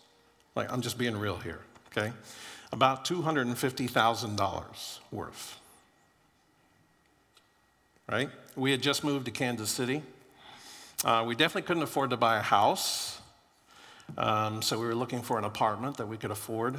Like, 0.56 0.72
I'm 0.72 0.82
just 0.82 0.98
being 0.98 1.18
real 1.18 1.38
here, 1.38 1.60
okay? 1.92 2.12
about 2.72 3.06
$250,000 3.06 5.00
worth. 5.12 5.60
Right? 8.10 8.30
We 8.56 8.72
had 8.72 8.82
just 8.82 9.04
moved 9.04 9.26
to 9.26 9.32
Kansas 9.32 9.70
City. 9.70 10.02
Uh, 11.06 11.24
we 11.28 11.36
definitely 11.36 11.62
couldn't 11.62 11.84
afford 11.84 12.10
to 12.10 12.18
buy 12.18 12.40
a 12.40 12.42
house, 12.42 13.22
um, 14.18 14.64
so 14.64 14.80
we 14.80 14.88
were 14.88 14.96
looking 14.96 15.22
for 15.22 15.38
an 15.38 15.44
apartment 15.44 15.96
that 15.98 16.08
we 16.08 16.18
could 16.18 16.32
afford. 16.32 16.76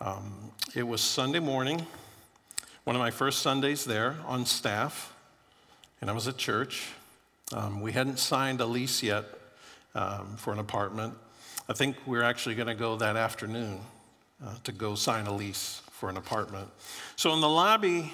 Um, 0.00 0.52
it 0.76 0.84
was 0.84 1.00
Sunday 1.00 1.40
morning, 1.40 1.84
one 2.84 2.94
of 2.94 3.00
my 3.00 3.10
first 3.10 3.40
Sundays 3.40 3.84
there 3.84 4.14
on 4.26 4.46
staff, 4.46 5.12
and 6.00 6.08
I 6.08 6.12
was 6.12 6.28
at 6.28 6.36
church. 6.36 6.86
Um, 7.52 7.80
we 7.80 7.90
hadn't 7.90 8.20
signed 8.20 8.60
a 8.60 8.64
lease 8.66 9.02
yet 9.02 9.24
um, 9.96 10.36
for 10.36 10.52
an 10.52 10.60
apartment. 10.60 11.14
I 11.68 11.72
think 11.72 11.96
we're 12.06 12.22
actually 12.22 12.54
going 12.54 12.68
to 12.68 12.76
go 12.76 12.94
that 12.94 13.16
afternoon 13.16 13.80
uh, 14.46 14.54
to 14.62 14.70
go 14.70 14.94
sign 14.94 15.26
a 15.26 15.34
lease 15.34 15.82
for 15.90 16.10
an 16.10 16.16
apartment. 16.16 16.68
So 17.16 17.34
in 17.34 17.40
the 17.40 17.48
lobby 17.48 18.12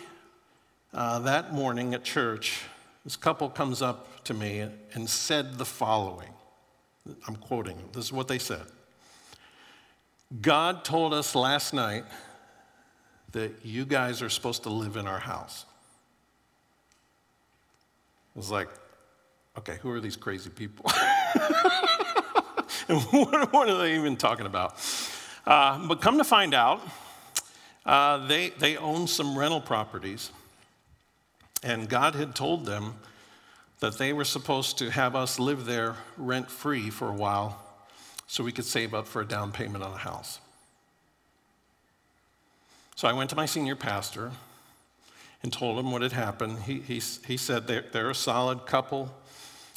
uh, 0.95 1.19
that 1.19 1.53
morning 1.53 1.93
at 1.93 2.03
church, 2.03 2.63
this 3.07 3.15
couple 3.15 3.49
comes 3.49 3.83
up 3.83 4.25
to 4.25 4.35
me 4.35 4.67
and 4.95 5.09
said 5.09 5.59
the 5.59 5.65
following. 5.65 6.31
I'm 7.29 7.37
quoting, 7.37 7.77
them. 7.77 7.89
this 7.93 8.07
is 8.07 8.13
what 8.13 8.27
they 8.27 8.41
said. 8.41 8.65
God 10.43 10.85
told 10.85 11.15
us 11.15 11.37
last 11.37 11.73
night 11.73 12.03
that 13.31 13.65
you 13.65 13.85
guys 13.85 14.23
are 14.23 14.29
supposed 14.29 14.65
to 14.65 14.71
live 14.71 14.97
in 14.97 15.07
our 15.07 15.21
house. 15.21 15.67
I 18.35 18.39
was 18.41 18.51
like, 18.51 18.69
okay, 19.57 19.79
who 19.83 19.91
are 19.93 20.01
these 20.01 20.17
crazy 20.17 20.51
people? 20.51 20.87
and 22.89 23.01
what, 23.03 23.53
what, 23.53 23.69
are 23.69 23.79
they 23.79 23.95
even 23.95 24.17
talking 24.17 24.47
about? 24.47 24.81
Uh, 25.47 25.87
but 25.87 26.01
come 26.01 26.19
to 26.19 26.25
find 26.25 26.55
out, 26.55 26.81
uh, 27.85 28.27
they, 28.27 28.51
they 28.51 28.77
own 28.77 29.07
some 29.07 29.39
rental 29.39 29.61
properties, 29.61 30.33
and 31.67 31.89
God 31.89 32.15
had 32.15 32.37
told 32.37 32.65
them 32.65 32.95
that 33.81 33.99
they 33.99 34.13
were 34.13 34.25
supposed 34.25 34.79
to 34.79 34.89
have 34.89 35.17
us 35.17 35.41
live 35.41 35.65
there 35.65 35.97
rent 36.17 36.49
free 36.49 36.91
for 36.91 37.09
a 37.09 37.13
while 37.13 37.61
so 38.29 38.45
we 38.45 38.53
could 38.53 38.65
save 38.65 38.95
up 38.95 39.07
for 39.07 39.21
a 39.21 39.27
down 39.27 39.51
payment 39.51 39.83
on 39.83 39.93
a 39.93 39.99
house. 39.99 40.39
So 42.95 43.09
I 43.09 43.13
went 43.13 43.31
to 43.31 43.37
my 43.37 43.47
senior 43.47 43.75
pastor 43.75 44.31
and 45.43 45.53
told 45.53 45.77
him 45.79 45.91
what 45.91 46.03
had 46.03 46.13
happened. 46.13 46.61
He, 46.61 46.79
he, 46.79 47.03
he 47.27 47.37
said 47.37 47.67
they're, 47.67 47.85
they're 47.93 48.11
a 48.11 48.15
solid 48.15 48.65
couple. 48.65 49.13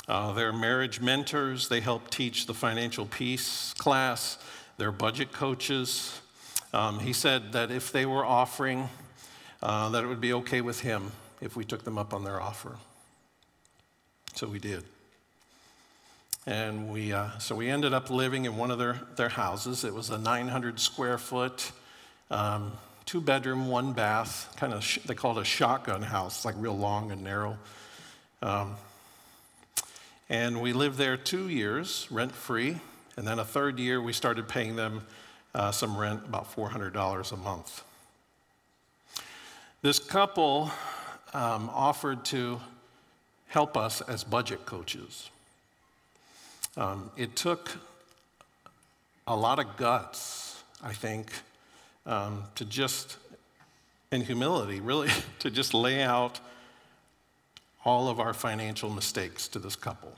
Uh, 0.07 0.33
they're 0.33 0.53
marriage 0.53 1.01
mentors. 1.01 1.69
They 1.69 1.81
help 1.81 2.11
teach 2.11 2.45
the 2.45 2.53
financial 2.53 3.07
peace 3.07 3.73
class. 3.79 4.37
They're 4.77 4.91
budget 4.91 5.31
coaches. 5.31 6.21
Um, 6.71 6.99
he 6.99 7.13
said 7.13 7.53
that 7.53 7.71
if 7.71 7.91
they 7.91 8.05
were 8.05 8.23
offering, 8.23 8.89
uh, 9.63 9.89
that 9.89 10.03
it 10.03 10.07
would 10.07 10.21
be 10.21 10.33
okay 10.33 10.61
with 10.61 10.81
him 10.81 11.11
if 11.41 11.55
we 11.55 11.65
took 11.65 11.83
them 11.83 11.97
up 11.97 12.13
on 12.13 12.23
their 12.23 12.41
offer. 12.41 12.77
So 14.35 14.47
we 14.47 14.59
did. 14.59 14.83
And 16.45 16.89
we, 16.89 17.13
uh, 17.13 17.37
so 17.39 17.55
we 17.55 17.69
ended 17.69 17.93
up 17.93 18.09
living 18.09 18.45
in 18.45 18.57
one 18.57 18.71
of 18.71 18.79
their, 18.79 18.99
their 19.15 19.29
houses. 19.29 19.83
It 19.83 19.93
was 19.93 20.09
a 20.09 20.17
900 20.17 20.79
square 20.79 21.17
foot, 21.17 21.71
um, 22.31 22.71
two 23.05 23.21
bedroom, 23.21 23.67
one 23.67 23.93
bath, 23.93 24.53
kind 24.57 24.73
of, 24.73 24.83
sh- 24.83 24.99
they 25.05 25.15
called 25.15 25.37
it 25.37 25.41
a 25.41 25.45
shotgun 25.45 26.01
house, 26.01 26.45
like 26.45 26.55
real 26.57 26.77
long 26.77 27.11
and 27.11 27.23
narrow. 27.23 27.57
Um, 28.41 28.75
and 30.29 30.61
we 30.61 30.73
lived 30.73 30.97
there 30.97 31.17
two 31.17 31.49
years, 31.49 32.07
rent 32.09 32.31
free. 32.31 32.77
And 33.17 33.27
then 33.27 33.39
a 33.39 33.45
third 33.45 33.79
year, 33.79 34.01
we 34.01 34.13
started 34.13 34.47
paying 34.47 34.75
them 34.75 35.01
uh, 35.53 35.71
some 35.71 35.97
rent, 35.97 36.21
about 36.25 36.55
$400 36.55 37.31
a 37.31 37.37
month. 37.37 37.83
This 39.81 39.99
couple 39.99 40.71
um, 41.33 41.69
offered 41.73 42.25
to 42.25 42.59
help 43.47 43.75
us 43.75 44.01
as 44.01 44.23
budget 44.23 44.65
coaches. 44.65 45.29
Um, 46.77 47.11
it 47.17 47.35
took 47.35 47.77
a 49.27 49.35
lot 49.35 49.59
of 49.59 49.77
guts, 49.77 50.63
I 50.83 50.93
think, 50.93 51.31
um, 52.05 52.43
to 52.55 52.65
just, 52.65 53.17
in 54.11 54.21
humility, 54.21 54.79
really, 54.79 55.09
to 55.39 55.51
just 55.51 55.73
lay 55.73 56.01
out 56.01 56.39
all 57.85 58.07
of 58.07 58.19
our 58.19 58.33
financial 58.33 58.89
mistakes 58.89 59.47
to 59.49 59.59
this 59.59 59.75
couple. 59.75 60.13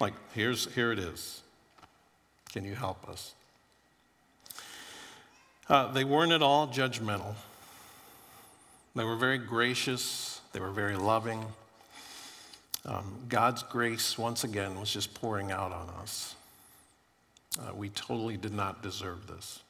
Like, 0.00 0.14
here's, 0.34 0.72
here 0.74 0.92
it 0.92 0.98
is. 0.98 1.42
Can 2.52 2.64
you 2.64 2.74
help 2.74 3.08
us? 3.08 3.34
Uh, 5.68 5.90
they 5.92 6.04
weren't 6.04 6.32
at 6.32 6.42
all 6.42 6.68
judgmental. 6.68 7.34
They 8.96 9.04
were 9.04 9.16
very 9.16 9.38
gracious, 9.38 10.40
they 10.52 10.60
were 10.60 10.70
very 10.70 10.96
loving. 10.96 11.44
Um, 12.86 13.14
God's 13.28 13.62
grace, 13.62 14.18
once 14.18 14.44
again, 14.44 14.78
was 14.78 14.92
just 14.92 15.14
pouring 15.14 15.50
out 15.50 15.72
on 15.72 15.88
us. 16.00 16.34
Uh, 17.58 17.74
we 17.74 17.88
totally 17.90 18.36
did 18.36 18.52
not 18.52 18.82
deserve 18.82 19.26
this. 19.26 19.60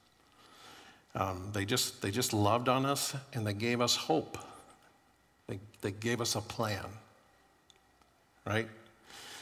Um, 1.15 1.51
they, 1.53 1.65
just, 1.65 2.03
they 2.03 2.11
just 2.11 2.33
loved 2.33 2.69
on 2.69 2.85
us 2.85 3.15
and 3.35 3.47
they 3.47 3.55
gave 3.55 3.81
us 3.81 3.95
hope. 3.95 4.37
They, 5.47 5.61
they 5.81 5.93
gave 5.93 6.21
us 6.21 6.35
a 6.35 6.41
plan, 6.41 6.85
right? 8.45 8.69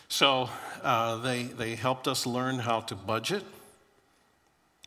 So 0.08 0.50
uh, 0.82 1.16
they, 1.16 1.44
they 1.44 1.74
helped 1.74 2.06
us 2.06 2.26
learn 2.26 2.58
how 2.58 2.80
to 2.80 2.94
budget. 2.94 3.42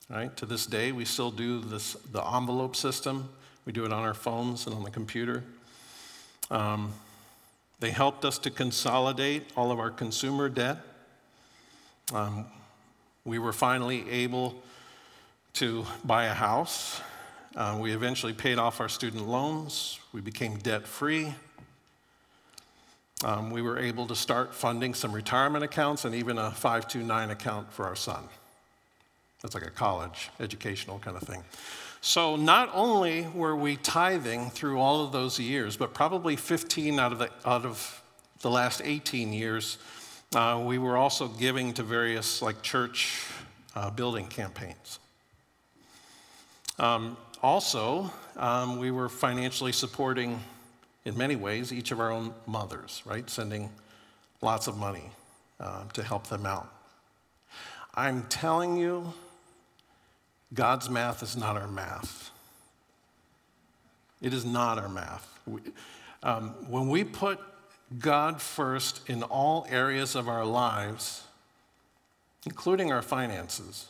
Right? 0.07 0.35
To 0.37 0.45
this 0.45 0.67
day, 0.67 0.91
we 0.91 1.03
still 1.03 1.31
do 1.31 1.61
this, 1.61 1.93
the 2.11 2.23
envelope 2.23 2.75
system. 2.75 3.29
We 3.65 3.71
do 3.71 3.85
it 3.85 3.91
on 3.91 4.03
our 4.03 4.13
phones 4.13 4.67
and 4.67 4.75
on 4.75 4.83
the 4.83 4.91
computer. 4.91 5.43
Um, 6.51 6.93
they 7.79 7.91
helped 7.91 8.23
us 8.23 8.37
to 8.39 8.51
consolidate 8.51 9.43
all 9.57 9.71
of 9.71 9.79
our 9.79 9.89
consumer 9.89 10.49
debt. 10.49 10.77
Um, 12.13 12.45
we 13.25 13.39
were 13.39 13.53
finally 13.53 14.09
able 14.09 14.61
to 15.53 15.85
buy 16.03 16.25
a 16.25 16.33
house. 16.33 17.01
Uh, 17.55 17.77
we 17.79 17.91
eventually 17.91 18.33
paid 18.33 18.59
off 18.59 18.79
our 18.79 18.89
student 18.89 19.27
loans. 19.27 19.99
We 20.13 20.21
became 20.21 20.57
debt 20.57 20.87
free. 20.87 21.33
Um, 23.23 23.49
we 23.49 23.61
were 23.61 23.79
able 23.79 24.07
to 24.07 24.15
start 24.15 24.53
funding 24.53 24.93
some 24.93 25.11
retirement 25.11 25.63
accounts 25.63 26.05
and 26.05 26.13
even 26.13 26.37
a 26.37 26.51
529 26.51 27.31
account 27.31 27.71
for 27.71 27.85
our 27.85 27.95
son. 27.95 28.23
That's 29.41 29.55
like 29.55 29.65
a 29.65 29.71
college, 29.71 30.29
educational 30.39 30.99
kind 30.99 31.15
of 31.15 31.23
thing. 31.23 31.43
So 32.05 32.35
not 32.35 32.69
only 32.71 33.25
were 33.33 33.55
we 33.55 33.77
tithing 33.77 34.51
through 34.51 34.79
all 34.79 35.03
of 35.03 35.11
those 35.11 35.39
years, 35.39 35.75
but 35.75 35.95
probably 35.95 36.35
15 36.35 36.99
out 36.99 37.11
of 37.11 37.17
the, 37.17 37.31
out 37.43 37.65
of 37.65 38.03
the 38.41 38.49
last 38.51 38.83
18 38.85 39.33
years, 39.33 39.79
uh, 40.35 40.61
we 40.63 40.77
were 40.77 40.97
also 40.97 41.27
giving 41.27 41.73
to 41.73 41.81
various 41.81 42.43
like 42.43 42.61
church 42.61 43.25
uh, 43.75 43.89
building 43.89 44.27
campaigns. 44.27 44.99
Um, 46.77 47.17
also, 47.41 48.11
um, 48.37 48.77
we 48.77 48.91
were 48.91 49.09
financially 49.09 49.71
supporting, 49.71 50.39
in 51.05 51.17
many 51.17 51.35
ways, 51.35 51.73
each 51.73 51.89
of 51.89 51.99
our 51.99 52.11
own 52.11 52.35
mothers, 52.45 53.01
right? 53.05 53.27
Sending 53.27 53.71
lots 54.43 54.67
of 54.67 54.77
money 54.77 55.09
uh, 55.59 55.85
to 55.93 56.03
help 56.03 56.27
them 56.27 56.45
out. 56.45 56.71
I'm 57.95 58.21
telling 58.29 58.77
you, 58.77 59.11
God's 60.53 60.89
math 60.89 61.23
is 61.23 61.35
not 61.35 61.57
our 61.57 61.67
math. 61.67 62.31
It 64.21 64.33
is 64.33 64.45
not 64.45 64.77
our 64.77 64.89
math. 64.89 65.27
We, 65.45 65.61
um, 66.23 66.49
when 66.69 66.89
we 66.89 67.03
put 67.03 67.39
God 67.99 68.41
first 68.41 69.07
in 69.09 69.23
all 69.23 69.67
areas 69.69 70.15
of 70.15 70.27
our 70.27 70.45
lives, 70.45 71.23
including 72.45 72.91
our 72.91 73.01
finances, 73.01 73.87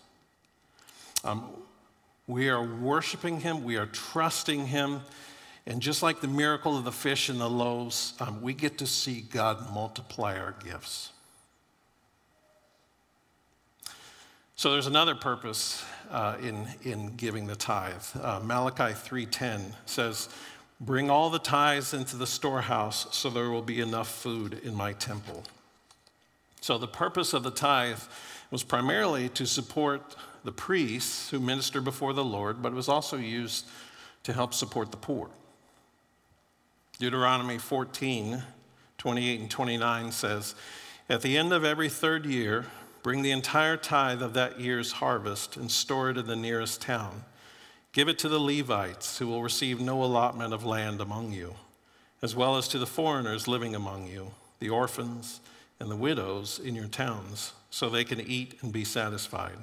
um, 1.24 1.46
we 2.28 2.50
are 2.50 2.64
worshiping 2.64 3.40
Him, 3.40 3.64
we 3.64 3.78
are 3.78 3.86
trusting 3.86 4.68
Him, 4.68 5.02
and 5.68 5.82
just 5.82 6.04
like 6.04 6.22
the 6.22 6.28
miracle 6.28 6.78
of 6.78 6.84
the 6.84 6.92
fish 6.92 7.30
and 7.30 7.40
the 7.40 7.50
loaves, 7.50 8.14
um, 8.20 8.42
we 8.42 8.54
get 8.54 8.78
to 8.80 8.88
see 8.88 9.22
God 9.22 9.74
multiply 9.74 10.38
our 10.38 10.56
gifts. 10.64 11.12
So 14.58 14.72
there's 14.72 14.88
another 14.88 15.16
purpose 15.16 15.84
uh, 16.10 16.38
in, 16.42 16.66
in 16.84 17.16
giving 17.18 17.46
the 17.46 17.58
tithe. 17.58 18.04
Uh, 18.22 18.40
Malachi 18.42 18.94
3.10 18.94 19.74
says, 19.86 20.30
Bring 20.80 21.10
all 21.10 21.30
the 21.30 21.40
tithes 21.40 21.94
into 21.94 22.16
the 22.16 22.28
storehouse 22.28 23.08
so 23.12 23.30
there 23.30 23.50
will 23.50 23.62
be 23.62 23.82
enough 23.82 24.10
food 24.10 24.62
in 24.64 24.74
my 24.74 24.94
temple. 24.94 25.44
So 26.62 26.78
the 26.78 26.88
purpose 26.88 27.34
of 27.34 27.44
the 27.44 27.52
tithe 27.52 28.00
was 28.50 28.64
primarily 28.64 29.28
to 29.30 29.46
support 29.46 30.16
the 30.46 30.54
priests 30.54 31.30
who 31.30 31.40
minister 31.40 31.82
before 31.82 32.14
the 32.14 32.24
Lord, 32.24 32.62
but 32.62 32.72
it 32.72 32.76
was 32.76 32.88
also 32.88 33.18
used 33.18 33.66
to 34.24 34.32
help 34.32 34.54
support 34.54 34.92
the 34.92 34.98
poor. 34.98 35.30
Deuteronomy 36.98 37.58
14, 37.58 38.42
28 38.98 39.40
and 39.42 39.52
29 39.52 40.12
says, 40.14 40.56
At 41.10 41.22
the 41.22 41.38
end 41.38 41.52
of 41.52 41.66
every 41.66 41.90
third 41.90 42.26
year, 42.26 42.66
Bring 43.06 43.22
the 43.22 43.30
entire 43.30 43.78
tithe 43.78 44.24
of 44.24 44.34
that 44.34 44.60
year's 44.60 44.94
harvest 44.94 45.58
and 45.58 45.70
store 45.70 46.10
it 46.10 46.18
in 46.18 46.26
the 46.26 46.36
nearest 46.36 46.82
town. 46.82 47.24
Give 47.94 48.10
it 48.10 48.18
to 48.18 48.28
the 48.28 48.40
Levites, 48.40 49.20
who 49.20 49.28
will 49.28 49.44
receive 49.44 49.80
no 49.80 50.04
allotment 50.04 50.56
of 50.56 50.66
land 50.66 51.00
among 51.00 51.32
you, 51.32 51.54
as 52.24 52.36
well 52.36 52.58
as 52.58 52.68
to 52.70 52.80
the 52.80 52.88
foreigners 52.88 53.48
living 53.48 53.76
among 53.76 54.08
you, 54.08 54.32
the 54.58 54.72
orphans 54.72 55.40
and 55.80 55.92
the 55.92 55.96
widows 55.96 56.58
in 56.58 56.74
your 56.74 56.88
towns, 56.88 57.54
so 57.70 57.90
they 57.90 58.04
can 58.04 58.20
eat 58.20 58.56
and 58.64 58.74
be 58.74 58.84
satisfied. 58.84 59.60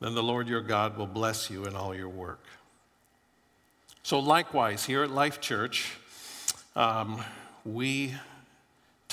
Then 0.00 0.16
the 0.16 0.20
Lord 0.24 0.48
your 0.48 0.60
God 0.60 0.96
will 0.96 1.06
bless 1.06 1.48
you 1.50 1.66
in 1.66 1.76
all 1.76 1.94
your 1.94 2.08
work. 2.08 2.44
So, 4.02 4.18
likewise, 4.18 4.84
here 4.84 5.04
at 5.04 5.10
Life 5.12 5.40
Church, 5.40 5.92
um, 6.74 7.22
we 7.64 8.12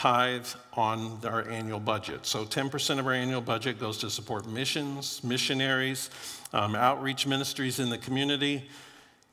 tithe 0.02 0.48
on 0.74 1.20
our 1.26 1.48
annual 1.48 1.80
budget. 1.80 2.26
So 2.26 2.44
10% 2.44 2.98
of 2.98 3.06
our 3.06 3.14
annual 3.14 3.40
budget 3.40 3.80
goes 3.80 4.00
to 4.00 4.10
support 4.10 4.48
missions, 4.48 5.24
missionaries, 5.24 6.10
um, 6.54 6.74
outreach 6.76 7.28
ministries 7.28 7.80
in 7.80 7.92
the 7.92 8.00
community, 8.00 8.68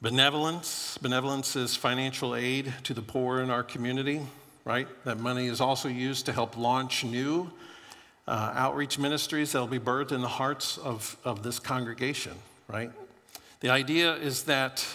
benevolence. 0.03 0.99
Benevolence 0.99 1.57
is 1.57 1.75
financial 1.75 2.37
aid 2.37 2.71
to 2.83 2.93
the 2.93 3.01
poor 3.01 3.41
in 3.41 3.49
our 3.49 3.63
community, 3.63 4.21
right? 4.67 4.87
That 5.07 5.19
money 5.19 5.47
is 5.47 5.63
also 5.63 5.89
used 5.89 6.27
to 6.27 6.35
help 6.35 6.55
launch 6.59 7.03
new 7.03 7.51
uh, 8.27 8.53
outreach 8.55 8.99
ministries 8.99 9.53
that 9.53 9.61
will 9.61 9.69
be 9.69 9.79
birthed 9.79 10.13
in 10.13 10.21
the 10.21 10.29
hearts 10.29 10.77
of, 10.77 11.17
of 11.25 11.43
this 11.43 11.59
congregation, 11.59 12.35
right? 12.69 12.91
The 13.61 13.71
idea 13.71 14.17
is 14.17 14.43
that 14.43 14.87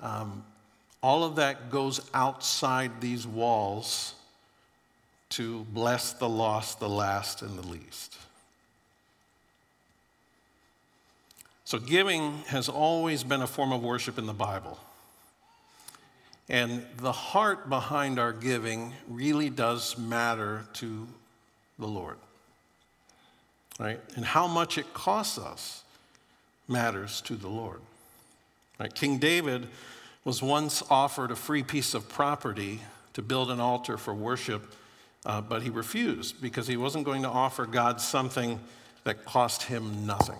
um, 0.00 0.42
all 1.00 1.22
of 1.22 1.36
that 1.36 1.70
goes 1.70 2.00
outside 2.12 3.00
these 3.00 3.24
walls 3.24 4.14
to 5.32 5.64
bless 5.72 6.12
the 6.12 6.28
lost, 6.28 6.78
the 6.78 6.88
last, 6.88 7.42
and 7.42 7.58
the 7.58 7.66
least. 7.66 8.16
So, 11.64 11.78
giving 11.78 12.38
has 12.48 12.68
always 12.68 13.24
been 13.24 13.40
a 13.40 13.46
form 13.46 13.72
of 13.72 13.82
worship 13.82 14.18
in 14.18 14.26
the 14.26 14.34
Bible. 14.34 14.78
And 16.50 16.84
the 16.98 17.12
heart 17.12 17.70
behind 17.70 18.18
our 18.18 18.32
giving 18.32 18.92
really 19.08 19.48
does 19.48 19.96
matter 19.96 20.66
to 20.74 21.08
the 21.78 21.86
Lord. 21.86 22.18
Right? 23.78 24.00
And 24.16 24.24
how 24.26 24.46
much 24.46 24.76
it 24.76 24.92
costs 24.92 25.38
us 25.38 25.82
matters 26.68 27.22
to 27.22 27.36
the 27.36 27.48
Lord. 27.48 27.80
Right? 28.78 28.94
King 28.94 29.16
David 29.16 29.66
was 30.24 30.42
once 30.42 30.82
offered 30.90 31.30
a 31.30 31.36
free 31.36 31.62
piece 31.62 31.94
of 31.94 32.06
property 32.08 32.80
to 33.14 33.22
build 33.22 33.50
an 33.50 33.60
altar 33.60 33.96
for 33.96 34.12
worship 34.12 34.74
uh, 35.24 35.40
but 35.40 35.62
he 35.62 35.70
refused 35.70 36.40
because 36.42 36.66
he 36.66 36.76
wasn't 36.76 37.04
going 37.04 37.22
to 37.22 37.28
offer 37.28 37.66
God 37.66 38.00
something 38.00 38.60
that 39.04 39.24
cost 39.24 39.64
him 39.64 40.06
nothing. 40.06 40.38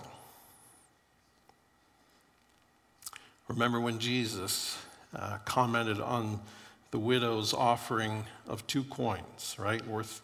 Remember 3.49 3.81
when 3.81 3.99
Jesus 3.99 4.79
uh, 5.15 5.39
commented 5.45 6.01
on 6.01 6.41
the 6.91 6.99
widow's 6.99 7.53
offering 7.53 8.25
of 8.47 8.67
two 8.67 8.85
coins, 8.85 9.57
right, 9.59 9.87
worth 9.87 10.23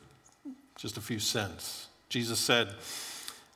just 0.77 0.97
a 0.97 1.01
few 1.01 1.19
cents. 1.19 1.89
Jesus 2.09 2.39
said, 2.39 2.75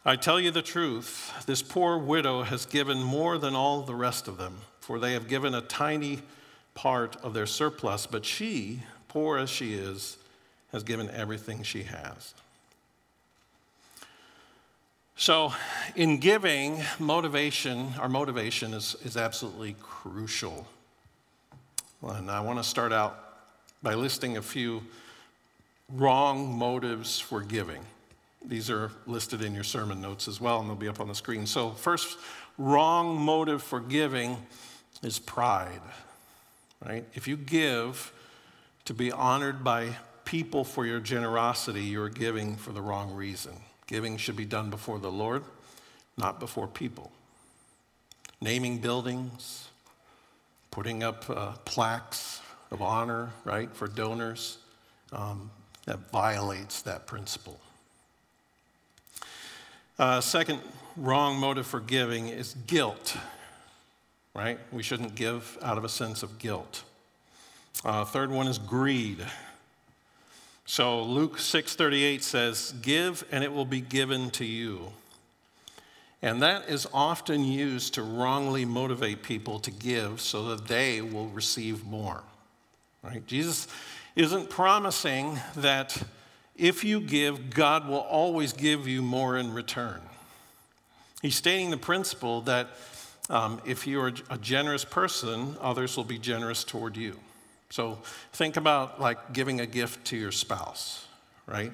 I 0.05 0.17
tell 0.17 0.41
you 0.41 0.51
the 0.51 0.63
truth, 0.63 1.33
this 1.47 1.63
poor 1.63 1.97
widow 1.97 2.43
has 2.43 2.67
given 2.67 3.03
more 3.03 3.39
than 3.39 3.55
all 3.55 3.83
the 3.83 3.95
rest 3.95 4.29
of 4.29 4.37
them, 4.37 4.59
for 4.81 4.99
they 4.99 5.13
have 5.13 5.29
given 5.29 5.55
a 5.55 5.61
tiny 5.61 6.21
part 6.75 7.17
of 7.23 7.35
their 7.35 7.47
surplus, 7.47 8.07
but 8.07 8.25
she, 8.25 8.81
poor 9.09 9.39
as 9.39 9.49
she 9.49 9.75
is, 9.75 10.17
has 10.73 10.83
given 10.83 11.11
everything 11.11 11.63
she 11.63 11.83
has. 11.85 12.35
So, 15.17 15.53
in 15.95 16.19
giving, 16.19 16.83
motivation, 16.99 17.93
our 18.01 18.09
motivation 18.09 18.75
is, 18.75 18.97
is 19.05 19.17
absolutely 19.17 19.77
crucial. 19.81 20.67
And 22.03 22.31
I 22.31 22.41
want 22.41 22.59
to 22.59 22.65
start 22.65 22.93
out 22.93 23.37
by 23.83 23.95
listing 23.95 24.37
a 24.37 24.43
few 24.43 24.83
wrong 25.89 26.53
motives 26.53 27.21
for 27.21 27.41
giving. 27.41 27.85
These 28.45 28.71
are 28.71 28.91
listed 29.07 29.43
in 29.43 29.55
your 29.55 29.63
sermon 29.63 30.01
notes 30.01 30.27
as 30.27 30.41
well, 30.41 30.61
and 30.61 30.69
they'll 30.69 30.75
be 30.75 30.89
up 30.89 31.01
on 31.01 31.07
the 31.07 31.15
screen. 31.15 31.47
So, 31.47 31.71
first, 31.71 32.19
wrong 32.59 33.17
motive 33.17 33.63
for 33.63 33.79
giving 33.79 34.37
is 35.03 35.19
pride, 35.19 35.83
right? 36.85 37.05
If 37.15 37.29
you 37.29 37.37
give 37.37 38.13
to 38.87 38.95
be 38.95 39.13
honored 39.13 39.63
by 39.63 39.97
people 40.33 40.65
for 40.65 40.87
your 40.87 40.99
generosity, 40.99 41.83
you're 41.83 42.09
giving 42.09 42.57
for 42.57 42.73
the 42.73 42.81
wrong 42.81 43.13
reason. 43.13 43.53
Giving 43.87 44.17
should 44.17 44.35
be 44.35 44.47
done 44.47 44.71
before 44.71 44.99
the 44.99 45.13
Lord, 45.13 45.45
not 46.17 46.41
before 46.41 46.67
people. 46.67 47.13
Naming 48.41 48.79
buildings, 48.79 49.69
putting 50.71 51.03
up 51.03 51.29
uh, 51.29 51.53
plaques 51.67 52.41
of 52.71 52.81
honor, 52.81 53.29
right, 53.45 53.69
for 53.75 53.87
donors, 53.87 54.57
um, 55.13 55.51
that 55.85 56.11
violates 56.11 56.81
that 56.81 57.07
principle. 57.07 57.61
Uh, 59.99 60.23
second 60.23 60.61
wrong 60.97 61.37
motive 61.37 61.67
for 61.67 61.79
giving 61.79 62.29
is 62.29 62.57
guilt, 62.67 63.19
right? 64.35 64.59
We 64.73 64.83
shouldn't 64.83 65.15
give 65.15 65.59
out 65.61 65.77
of 65.77 65.85
a 65.85 65.91
sense 65.91 66.23
of 66.23 66.39
guilt. 66.39 66.85
Uh, 67.85 68.07
third 68.07 68.31
one 68.31 68.47
is 68.47 68.57
greed. 68.57 69.19
So 70.65 71.03
Luke 71.03 71.39
6:38 71.39 72.23
says, 72.23 72.73
"Give 72.83 73.25
and 73.31 73.43
it 73.43 73.53
will 73.53 73.65
be 73.65 73.81
given 73.81 74.31
to 74.33 74.45
you." 74.45 74.93
And 76.23 76.41
that 76.41 76.69
is 76.69 76.87
often 76.95 77.45
used 77.45 77.95
to 77.95 78.03
wrongly 78.03 78.65
motivate 78.65 79.25
people 79.25 79.59
to 79.59 79.73
give 79.73 80.21
so 80.21 80.45
that 80.51 80.69
they 80.69 81.01
will 81.01 81.29
receive 81.29 81.85
more. 81.85 82.23
Right? 83.03 83.27
Jesus 83.27 83.67
isn't 84.15 84.49
promising 84.49 85.41
that 85.57 86.01
if 86.57 86.85
you 86.85 87.01
give, 87.01 87.51
God 87.51 87.89
will 87.89 87.97
always 87.97 88.53
give 88.53 88.87
you 88.87 89.03
more 89.03 89.37
in 89.37 89.53
return. 89.53 90.01
He's 91.23 91.35
stating 91.35 91.71
the 91.71 91.77
principle 91.77 92.43
that 92.43 92.69
um, 93.29 93.61
if 93.65 93.87
you're 93.87 94.13
a 94.31 94.39
generous 94.39 94.85
person, 94.85 95.57
others 95.61 95.97
will 95.97 96.05
be 96.05 96.19
generous 96.19 96.63
toward 96.63 96.97
you. 96.97 97.19
So 97.73 97.97
think 98.35 98.59
about 98.59 99.01
like 99.01 99.33
giving 99.33 99.63
a 99.63 99.67
gift 99.67 100.05
to 100.09 100.17
your 100.19 100.31
spouse, 100.31 101.07
right? 101.47 101.73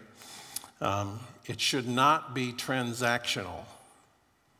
Um, 0.80 1.18
it 1.46 1.60
should 1.60 1.88
not 1.88 2.36
be 2.36 2.52
transactional, 2.52 3.64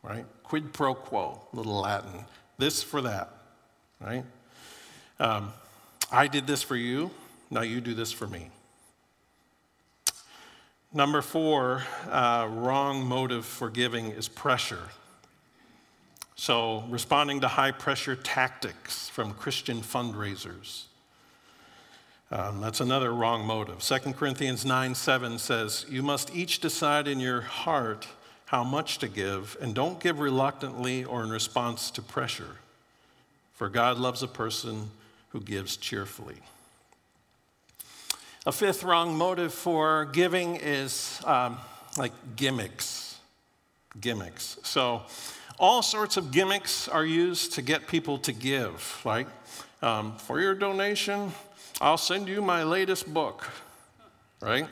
right? 0.03 0.24
Quid 0.42 0.72
pro 0.72 0.96
quo, 0.96 1.40
little 1.53 1.81
Latin. 1.81 2.24
This 2.59 2.83
for 2.83 3.03
that, 3.03 3.33
right? 4.01 4.24
Um, 5.20 5.53
I 6.11 6.27
did 6.27 6.48
this 6.48 6.64
for 6.64 6.74
you, 6.74 7.12
now 7.53 7.61
you 7.61 7.81
do 7.81 7.94
this 7.94 8.11
for 8.11 8.27
me. 8.27 8.51
Number 10.92 11.22
four, 11.22 11.85
uh, 12.11 12.48
wrong 12.51 13.07
motive 13.07 13.46
for 13.46 13.70
giving 13.70 14.11
is 14.11 14.27
pressure. 14.27 14.88
So, 16.35 16.83
responding 16.88 17.42
to 17.42 17.48
high 17.48 17.70
pressure 17.70 18.16
tactics 18.16 19.09
from 19.09 19.35
Christian 19.35 19.83
fundraisers. 19.83 20.88
Um, 22.30 22.60
that's 22.60 22.80
another 22.80 23.12
wrong 23.12 23.46
motive. 23.46 23.80
2 23.80 24.12
Corinthians 24.12 24.64
9 24.64 24.94
7 24.94 25.38
says, 25.38 25.86
You 25.88 26.02
must 26.02 26.34
each 26.34 26.60
decide 26.60 27.08
in 27.08 27.20
your 27.20 27.40
heart 27.40 28.06
how 28.46 28.64
much 28.64 28.98
to 28.98 29.08
give, 29.08 29.56
and 29.60 29.74
don't 29.74 30.00
give 30.00 30.20
reluctantly 30.20 31.04
or 31.04 31.22
in 31.22 31.30
response 31.30 31.90
to 31.92 32.02
pressure. 32.02 32.56
For 33.54 33.68
God 33.68 33.98
loves 33.98 34.22
a 34.22 34.28
person 34.28 34.90
who 35.30 35.40
gives 35.40 35.76
cheerfully. 35.76 36.36
A 38.46 38.52
fifth 38.52 38.84
wrong 38.84 39.16
motive 39.16 39.52
for 39.52 40.06
giving 40.06 40.56
is 40.56 41.20
um, 41.24 41.58
like 41.96 42.12
gimmicks. 42.36 43.18
Gimmicks. 44.00 44.58
So, 44.62 45.02
all 45.58 45.82
sorts 45.82 46.16
of 46.16 46.30
gimmicks 46.30 46.88
are 46.88 47.04
used 47.04 47.54
to 47.54 47.62
get 47.62 47.88
people 47.88 48.16
to 48.18 48.32
give. 48.32 49.02
Like, 49.04 49.26
um, 49.82 50.16
for 50.16 50.40
your 50.40 50.54
donation, 50.54 51.32
I'll 51.80 51.96
send 51.96 52.28
you 52.28 52.42
my 52.42 52.64
latest 52.64 53.12
book, 53.12 53.48
right? 54.40 54.66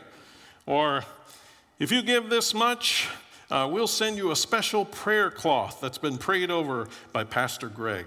Or 0.67 1.05
if 1.79 1.93
you 1.93 2.03
give 2.03 2.29
this 2.31 2.53
much, 2.53 3.09
uh, 3.49 3.69
we'll 3.71 3.87
send 3.87 4.17
you 4.17 4.33
a 4.33 4.37
special 4.37 4.85
prayer 4.85 5.31
cloth 5.31 5.81
that's 5.81 5.99
been 5.99 6.19
prayed 6.19 6.51
over 6.51 6.89
by 7.13 7.23
Pastor 7.23 7.69
Greg. 7.69 8.07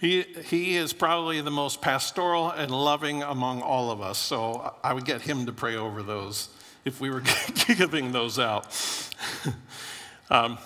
He, 0.00 0.22
he 0.22 0.76
is 0.76 0.92
probably 0.92 1.40
the 1.42 1.52
most 1.52 1.80
pastoral 1.80 2.50
and 2.50 2.72
loving 2.72 3.22
among 3.22 3.62
all 3.62 3.92
of 3.92 4.00
us, 4.00 4.18
so 4.18 4.74
I 4.82 4.92
would 4.92 5.04
get 5.04 5.20
him 5.20 5.46
to 5.46 5.52
pray 5.52 5.76
over 5.76 6.02
those 6.02 6.48
if 6.84 7.00
we 7.00 7.08
were 7.08 7.22
giving 7.68 8.10
those 8.10 8.40
out. 8.40 8.66
um, 10.30 10.58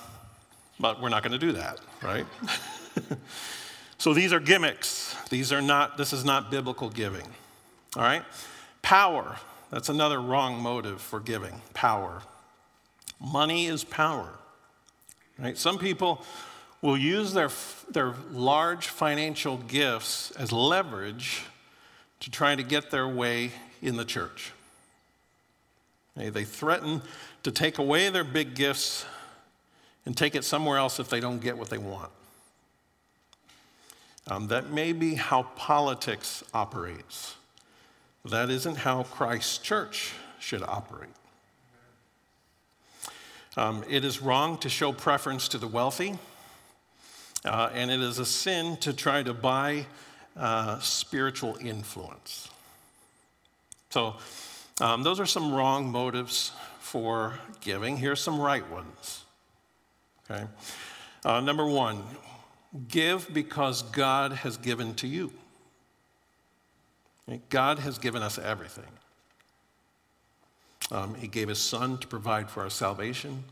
but 0.81 1.03
we're 1.03 1.11
not 1.11 1.23
going 1.23 1.39
to 1.39 1.47
do 1.47 1.53
that, 1.53 1.81
right? 2.03 2.25
So 4.07 4.15
these 4.15 4.33
are 4.33 4.39
gimmicks. 4.39 5.17
These 5.31 5.53
are 5.53 5.61
not, 5.61 5.99
this 5.99 6.13
is 6.13 6.25
not 6.25 6.49
biblical 6.49 6.89
giving. 6.91 7.27
All 7.97 8.05
right? 8.05 8.23
Power. 8.81 9.35
That's 9.73 9.89
another 9.89 10.21
wrong 10.21 10.63
motive 10.63 11.01
for 11.01 11.19
giving. 11.19 11.61
Power. 11.75 12.23
Money 13.21 13.67
is 13.67 13.83
power. 13.83 14.29
Right? 15.41 15.59
Some 15.59 15.77
people 15.77 16.25
will 16.83 16.97
use 16.97 17.33
their, 17.33 17.51
their 17.91 18.15
large 18.31 18.87
financial 18.87 19.57
gifts 19.57 20.31
as 20.39 20.53
leverage 20.53 21.43
to 22.21 22.31
try 22.31 22.55
to 22.55 22.63
get 22.63 22.93
their 22.93 23.09
way 23.09 23.51
in 23.83 23.97
the 23.97 24.05
church. 24.05 24.53
They 26.15 26.45
threaten 26.45 27.03
to 27.43 27.51
take 27.51 27.79
away 27.79 28.11
their 28.11 28.23
big 28.23 28.55
gifts 28.55 29.05
and 30.05 30.17
take 30.17 30.37
it 30.37 30.45
somewhere 30.45 30.79
else 30.79 31.01
if 31.01 31.09
they 31.09 31.19
don't 31.19 31.41
get 31.41 31.59
what 31.59 31.71
they 31.71 31.79
want. 31.79 32.13
Um, 34.29 34.49
that 34.49 34.71
may 34.71 34.93
be 34.93 35.15
how 35.15 35.45
politics 35.55 36.43
operates. 36.53 37.37
That 38.25 38.51
isn't 38.51 38.79
how 38.79 39.05
Christ's 39.05 39.59
church 39.59 40.13
should 40.41 40.63
operate. 40.63 41.11
Um, 43.57 43.85
it 43.89 44.05
is 44.05 44.21
wrong 44.21 44.59
to 44.59 44.69
show 44.69 44.93
preference 44.93 45.49
to 45.49 45.59
the 45.59 45.69
wealthy, 45.69 46.19
uh, 47.45 47.71
and 47.73 47.91
it 47.91 48.01
is 48.01 48.19
a 48.19 48.27
sin 48.27 48.77
to 48.79 48.93
try 48.93 49.23
to 49.23 49.33
buy 49.33 49.87
uh, 50.37 50.79
spiritual 50.81 51.57
influence. 51.61 52.51
So, 53.91 54.17
um, 54.81 55.05
those 55.05 55.21
are 55.21 55.27
some 55.27 55.55
wrong 55.55 55.91
motives 55.91 56.53
for 56.81 57.39
giving. 57.61 57.97
Here's 57.97 58.21
some 58.21 58.39
right 58.39 58.69
ones. 58.71 59.25
Okay. 60.29 60.45
Uh, 61.25 61.41
number 61.41 61.65
one, 61.65 62.03
give 62.89 63.33
because 63.33 63.83
God 63.83 64.33
has 64.33 64.57
given 64.57 64.95
to 64.95 65.07
you. 65.07 65.33
God 67.49 67.81
has 67.81 67.99
given 67.99 68.23
us 68.23 68.39
everything. 68.39 68.85
Um, 70.91 71.15
he 71.17 71.27
gave 71.27 71.49
his 71.49 71.59
son 71.59 71.99
to 71.99 72.07
provide 72.07 72.49
for 72.49 72.63
our 72.63 72.71
salvation. 72.71 73.43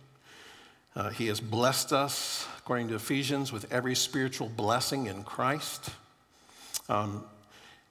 Uh, 0.94 1.10
he 1.10 1.26
has 1.26 1.40
blessed 1.40 1.92
us, 1.92 2.46
according 2.58 2.88
to 2.88 2.94
Ephesians, 2.94 3.52
with 3.52 3.70
every 3.72 3.96
spiritual 3.96 4.48
blessing 4.48 5.06
in 5.06 5.24
Christ. 5.24 5.90
Um, 6.88 7.24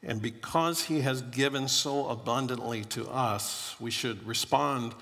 and 0.02 0.22
because 0.22 0.84
he 0.84 1.02
has 1.02 1.22
given 1.22 1.68
so 1.68 2.08
abundantly 2.08 2.86
to 2.86 3.10
us, 3.10 3.76
we 3.80 3.92
should 3.92 4.26
respond 4.26 4.94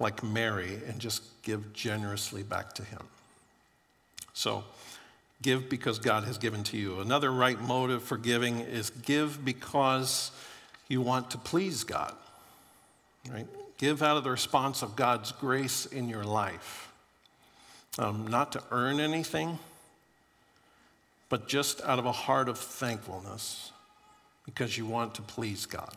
like 0.00 0.22
Mary 0.22 0.80
and 0.86 1.00
just 1.00 1.22
give 1.42 1.72
generously 1.72 2.42
back 2.42 2.72
to 2.74 2.84
him. 2.84 3.02
So, 4.32 4.64
give 5.42 5.68
because 5.68 5.98
God 5.98 6.24
has 6.24 6.38
given 6.38 6.64
to 6.64 6.76
you. 6.76 7.00
Another 7.00 7.32
right 7.32 7.60
motive 7.60 8.02
for 8.02 8.16
giving 8.16 8.60
is 8.60 8.90
give 8.90 9.44
because 9.44 10.30
you 10.88 11.00
want 11.00 11.30
to 11.32 11.38
please 11.38 11.84
God. 11.84 12.14
Right? 13.30 13.46
Give 13.76 14.02
out 14.02 14.16
of 14.16 14.24
the 14.24 14.30
response 14.30 14.82
of 14.82 14.96
God's 14.96 15.32
grace 15.32 15.86
in 15.86 16.08
your 16.08 16.24
life. 16.24 16.92
Um, 17.98 18.26
not 18.26 18.52
to 18.52 18.62
earn 18.70 19.00
anything, 19.00 19.58
but 21.28 21.48
just 21.48 21.80
out 21.82 21.98
of 21.98 22.06
a 22.06 22.12
heart 22.12 22.48
of 22.48 22.58
thankfulness 22.58 23.72
because 24.44 24.78
you 24.78 24.86
want 24.86 25.14
to 25.16 25.22
please 25.22 25.66
God. 25.66 25.94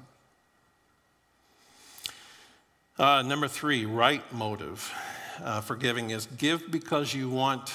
Uh, 3.00 3.22
number 3.22 3.48
three, 3.48 3.86
right 3.86 4.22
motive 4.34 4.92
uh, 5.42 5.62
for 5.62 5.76
giving 5.76 6.10
is 6.10 6.28
give 6.38 6.70
because 6.70 7.14
you 7.14 7.30
want 7.30 7.72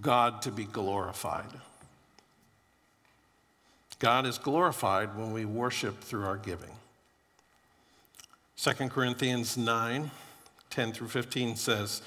God 0.00 0.42
to 0.42 0.50
be 0.50 0.64
glorified. 0.64 1.50
God 3.98 4.26
is 4.26 4.38
glorified 4.38 5.16
when 5.16 5.32
we 5.32 5.44
worship 5.44 6.00
through 6.00 6.24
our 6.24 6.36
giving. 6.36 6.70
2 8.56 8.88
Corinthians 8.88 9.56
9 9.56 10.10
10 10.72 10.92
through 10.92 11.08
15 11.08 11.54
says, 11.56 12.00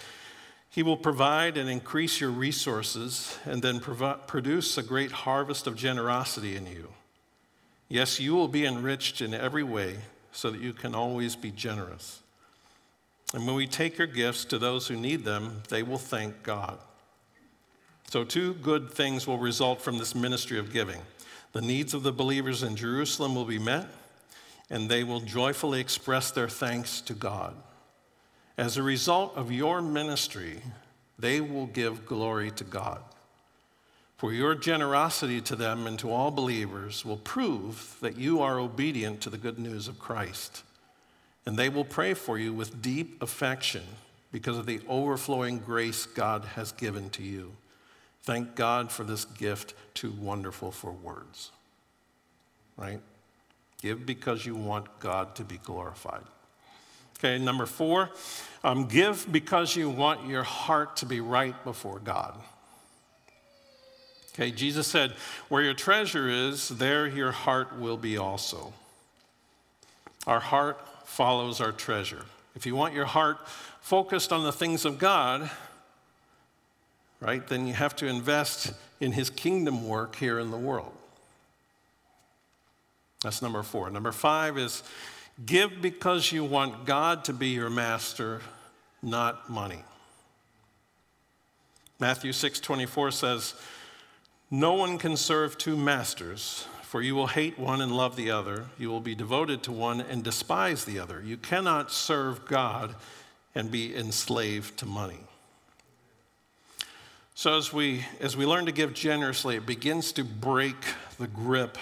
He 0.70 0.82
will 0.82 0.98
provide 0.98 1.56
and 1.56 1.70
increase 1.70 2.20
your 2.20 2.32
resources 2.32 3.38
and 3.46 3.62
then 3.62 3.80
provi- 3.80 4.20
produce 4.26 4.78
a 4.78 4.84
great 4.84 5.12
harvest 5.12 5.68
of 5.68 5.76
generosity 5.76 6.56
in 6.56 6.66
you. 6.66 6.90
Yes, 7.88 8.20
you 8.20 8.34
will 8.34 8.48
be 8.48 8.66
enriched 8.66 9.22
in 9.22 9.36
every 9.36 9.64
way 9.64 9.98
so 10.32 10.50
that 10.50 10.60
you 10.60 10.74
can 10.74 10.96
always 10.96 11.36
be 11.36 11.52
generous. 11.52 12.22
And 13.34 13.46
when 13.46 13.56
we 13.56 13.68
take 13.68 13.98
your 13.98 14.08
gifts 14.08 14.46
to 14.46 14.58
those 14.58 14.88
who 14.88 14.96
need 14.96 15.24
them, 15.24 15.62
they 15.70 15.84
will 15.84 16.00
thank 16.00 16.42
God. 16.42 16.80
So, 18.10 18.24
two 18.24 18.54
good 18.56 18.92
things 18.92 19.28
will 19.28 19.38
result 19.38 19.82
from 19.82 19.98
this 19.98 20.16
ministry 20.16 20.60
of 20.60 20.72
giving. 20.72 21.02
The 21.54 21.62
needs 21.62 21.94
of 21.94 22.04
the 22.04 22.12
believers 22.12 22.64
in 22.64 22.76
Jerusalem 22.76 23.36
will 23.36 23.46
be 23.46 23.60
met, 23.60 23.88
and 24.70 24.90
they 24.90 25.04
will 25.04 25.22
joyfully 25.22 25.80
express 25.80 26.32
their 26.32 26.50
thanks 26.50 27.02
to 27.02 27.14
God. 27.14 27.56
As 28.58 28.78
a 28.78 28.84
result 28.84 29.36
of 29.36 29.52
your 29.52 29.82
ministry, 29.82 30.62
they 31.18 31.42
will 31.42 31.66
give 31.66 32.06
glory 32.06 32.52
to 32.52 32.64
God. 32.64 33.02
For 34.18 34.32
your 34.32 34.56
generosity 34.56 35.42
to 35.42 35.56
them 35.56 35.88
and 35.88 36.00
to 36.00 36.12
all 36.12 36.32
believers 36.32 37.04
will 37.04 37.18
prove 37.18 37.98
that 38.02 38.18
you 38.18 38.42
are 38.42 38.60
obedient 38.60 39.20
to 39.22 39.30
the 39.30 39.38
good 39.38 39.60
news 39.60 39.88
of 39.88 40.00
Christ. 40.00 40.64
And 41.46 41.58
they 41.58 41.70
will 41.70 41.86
pray 41.86 42.14
for 42.14 42.40
you 42.40 42.54
with 42.54 42.82
deep 42.82 43.22
affection 43.22 43.84
because 44.32 44.58
of 44.58 44.66
the 44.66 44.80
overflowing 44.88 45.60
grace 45.60 46.06
God 46.06 46.46
has 46.56 46.72
given 46.72 47.10
to 47.12 47.24
you. 47.24 47.52
Thank 48.26 48.56
God 48.56 48.92
for 48.92 49.04
this 49.04 49.24
gift, 49.24 49.76
too 49.94 50.12
wonderful 50.20 50.72
for 50.72 50.92
words. 50.92 51.52
Right? 52.76 53.00
Give 53.82 54.04
because 54.04 54.46
you 54.46 54.56
want 54.56 55.00
God 55.00 55.36
to 55.36 55.44
be 55.44 55.58
glorified. 55.58 56.24
Okay, 57.20 57.38
number 57.38 57.68
four, 57.68 58.10
um, 58.64 58.88
give 58.88 59.32
because 59.32 59.76
you 59.76 59.90
want 59.90 60.28
your 60.28 60.44
heart 60.44 60.98
to 60.98 61.06
be 61.06 61.22
right 61.22 61.56
before 61.64 62.00
God. 62.00 62.36
Okay, 64.34 64.52
Jesus 64.52 64.88
said, 64.88 65.12
Where 65.48 65.62
your 65.62 65.76
treasure 65.76 66.28
is, 66.28 66.70
there 66.70 67.08
your 67.08 67.32
heart 67.32 67.80
will 67.80 67.96
be 67.96 68.18
also. 68.18 68.74
Our 70.26 70.40
heart 70.40 70.80
follows 71.06 71.62
our 71.62 71.72
treasure. 71.72 72.26
If 72.56 72.66
you 72.66 72.76
want 72.76 72.96
your 72.96 73.06
heart 73.06 73.38
focused 73.82 74.34
on 74.34 74.44
the 74.44 74.52
things 74.52 74.84
of 74.84 74.98
God, 74.98 75.50
right, 77.20 77.46
then 77.48 77.68
you 77.68 77.74
have 77.74 77.96
to 77.98 78.08
invest 78.08 78.74
in 79.00 79.12
his 79.12 79.30
kingdom 79.30 79.88
work 79.88 80.16
here 80.16 80.40
in 80.40 80.52
the 80.52 80.58
world. 80.58 80.94
That's 83.22 83.42
number 83.42 83.64
four. 83.64 83.90
Number 83.90 84.12
five 84.12 84.58
is 84.58 84.84
give 85.46 85.82
because 85.82 86.32
you 86.32 86.44
want 86.44 86.86
God 86.86 87.26
to 87.26 87.34
be 87.34 87.50
your 87.50 87.70
master, 87.70 88.42
not 89.02 89.50
money. 89.50 89.84
Matthew 92.00 92.34
6 92.34 92.60
24 92.60 93.12
says, 93.12 93.54
No 94.52 94.74
one 94.74 94.98
can 94.98 95.18
serve 95.18 95.58
two 95.58 95.78
masters, 95.78 96.68
for 96.84 97.02
you 97.02 97.16
will 97.16 97.28
hate 97.28 97.58
one 97.58 97.82
and 97.82 97.96
love 97.96 98.16
the 98.16 98.32
other. 98.32 98.66
You 98.78 98.90
will 98.90 99.00
be 99.00 99.16
devoted 99.16 99.64
to 99.64 99.72
one 99.72 100.02
and 100.02 100.24
despise 100.24 100.86
the 100.86 101.00
other. 101.00 101.22
You 101.26 101.38
cannot 101.38 101.92
serve 101.92 102.46
God 102.46 102.96
and 103.56 103.72
be 103.72 103.96
enslaved 103.96 104.78
to 104.80 104.86
money. 104.86 105.22
So, 107.38 107.58
as 107.58 107.74
we, 107.74 108.06
as 108.22 108.38
we 108.38 108.46
learn 108.46 108.66
to 108.66 108.72
give 108.72 108.94
generously, 108.94 109.58
it 109.58 109.66
begins 109.66 110.14
to 110.14 110.24
break 110.24 110.78
the 111.20 111.28
grip 111.28 111.78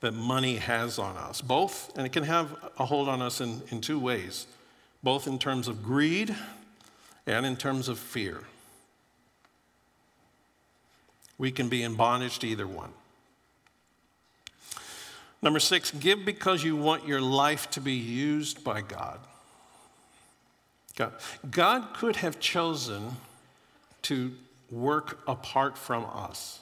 that 0.00 0.12
money 0.12 0.56
has 0.56 1.00
on 1.00 1.16
us. 1.16 1.40
Both, 1.40 1.96
and 1.96 2.06
it 2.06 2.12
can 2.12 2.22
have 2.22 2.56
a 2.78 2.84
hold 2.84 3.08
on 3.08 3.20
us 3.20 3.40
in, 3.40 3.60
in 3.70 3.80
two 3.80 3.98
ways 3.98 4.46
both 5.02 5.26
in 5.26 5.38
terms 5.38 5.68
of 5.68 5.82
greed 5.82 6.34
and 7.26 7.46
in 7.46 7.56
terms 7.56 7.88
of 7.88 7.98
fear. 7.98 8.42
We 11.36 11.52
can 11.52 11.68
be 11.68 11.82
in 11.82 11.94
bondage 11.94 12.40
to 12.40 12.48
either 12.48 12.66
one. 12.66 12.90
Number 15.40 15.60
six, 15.60 15.92
give 15.92 16.24
because 16.24 16.64
you 16.64 16.74
want 16.74 17.06
your 17.06 17.20
life 17.20 17.70
to 17.70 17.80
be 17.80 17.92
used 17.92 18.64
by 18.64 18.80
God. 18.80 19.20
God, 20.96 21.12
God 21.48 21.94
could 21.94 22.16
have 22.16 22.40
chosen 22.40 23.12
to 24.02 24.32
work 24.70 25.20
apart 25.26 25.78
from 25.78 26.04
us, 26.04 26.60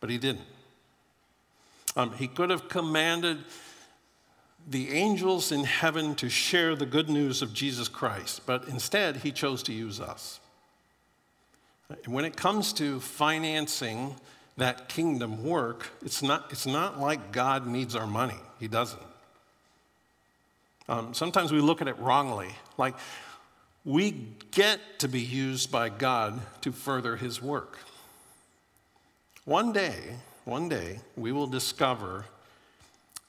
but 0.00 0.10
He 0.10 0.18
didn't. 0.18 0.46
Um, 1.96 2.12
he 2.12 2.28
could 2.28 2.50
have 2.50 2.68
commanded 2.68 3.38
the 4.68 4.90
angels 4.90 5.50
in 5.50 5.64
heaven 5.64 6.14
to 6.16 6.28
share 6.28 6.76
the 6.76 6.86
good 6.86 7.08
news 7.08 7.42
of 7.42 7.52
Jesus 7.52 7.88
Christ, 7.88 8.42
but 8.46 8.68
instead, 8.68 9.16
He 9.16 9.32
chose 9.32 9.62
to 9.64 9.72
use 9.72 10.00
us. 10.00 10.40
When 12.06 12.24
it 12.24 12.36
comes 12.36 12.72
to 12.74 13.00
financing 13.00 14.14
that 14.56 14.88
kingdom 14.88 15.42
work, 15.42 15.88
it's 16.04 16.22
not, 16.22 16.46
it's 16.50 16.66
not 16.66 17.00
like 17.00 17.32
God 17.32 17.66
needs 17.66 17.96
our 17.96 18.06
money. 18.06 18.38
He 18.60 18.68
doesn't. 18.68 19.02
Um, 20.88 21.14
sometimes 21.14 21.52
we 21.52 21.60
look 21.60 21.80
at 21.80 21.88
it 21.88 21.98
wrongly. 21.98 22.50
Like, 22.76 22.94
we 23.84 24.26
get 24.50 24.80
to 24.98 25.08
be 25.08 25.20
used 25.20 25.70
by 25.70 25.88
God 25.88 26.40
to 26.62 26.72
further 26.72 27.16
His 27.16 27.40
work. 27.40 27.78
One 29.44 29.72
day, 29.72 30.16
one 30.44 30.68
day, 30.68 31.00
we 31.16 31.32
will 31.32 31.46
discover 31.46 32.26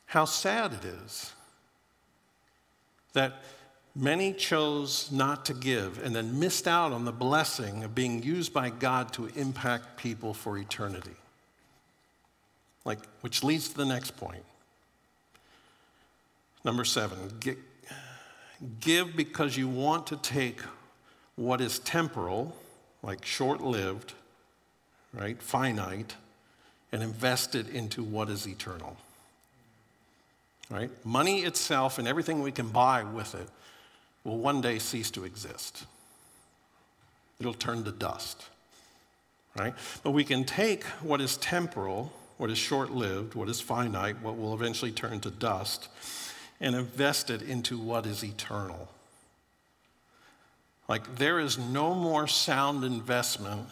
how 0.06 0.26
sad 0.26 0.74
it 0.74 0.86
is 0.86 1.34
that 3.14 3.42
many 3.96 4.34
chose 4.34 5.12
not 5.12 5.46
to 5.46 5.54
give 5.54 6.04
and 6.04 6.16
then 6.16 6.40
missed 6.40 6.68
out 6.68 6.92
on 6.92 7.06
the 7.06 7.12
blessing 7.12 7.84
of 7.84 7.96
being 7.96 8.24
used 8.24 8.54
by 8.54 8.70
God 8.70 9.14
to 9.14 9.28
impact 9.36 9.98
people 9.98 10.34
for 10.34 10.58
eternity. 10.58 11.16
Like, 12.84 13.00
which 13.22 13.44
leads 13.44 13.70
to 13.70 13.78
the 13.78 13.86
next 13.86 14.18
point. 14.18 14.44
Number 16.64 16.84
seven, 16.84 17.18
give 18.80 19.16
because 19.16 19.58
you 19.58 19.68
want 19.68 20.08
to 20.08 20.18
take 20.18 20.62
what 21.36 21.62
is 21.62 21.80
temporal, 21.80 22.56
like 23.04 23.26
short 23.26 23.62
lived, 23.62 24.14
right, 25.14 25.42
finite, 25.42 26.16
and 26.92 27.02
invest 27.02 27.56
it 27.56 27.70
into 27.70 28.04
what 28.04 28.30
is 28.30 28.48
eternal. 28.48 28.98
right? 30.70 30.90
Money 31.06 31.42
itself 31.42 32.00
and 32.00 32.08
everything 32.08 32.42
we 32.42 32.52
can 32.52 32.70
buy 32.70 33.04
with 33.04 33.36
it 33.36 33.48
will 34.24 34.38
one 34.38 34.62
day 34.62 34.80
cease 34.80 35.12
to 35.12 35.24
exist. 35.26 35.86
It'll 37.40 37.54
turn 37.54 37.84
to 37.86 37.92
dust, 37.92 38.44
right? 39.58 39.74
But 40.04 40.12
we 40.12 40.24
can 40.24 40.44
take 40.44 40.84
what 41.02 41.22
is 41.22 41.38
temporal, 41.38 42.14
what 42.38 42.50
is 42.50 42.58
short 42.58 42.92
lived, 42.92 43.36
what 43.36 43.50
is 43.50 43.60
finite, 43.60 44.22
what 44.22 44.38
will 44.38 44.54
eventually 44.54 44.92
turn 44.92 45.20
to 45.22 45.32
dust, 45.32 45.90
and 46.62 46.76
invest 46.76 47.30
it 47.30 47.42
into 47.42 47.78
what 47.78 48.06
is 48.06 48.24
eternal. 48.24 48.88
Like, 50.88 51.16
there 51.18 51.40
is 51.40 51.58
no 51.58 51.94
more 51.96 52.28
sound 52.28 52.84
investment 52.84 53.68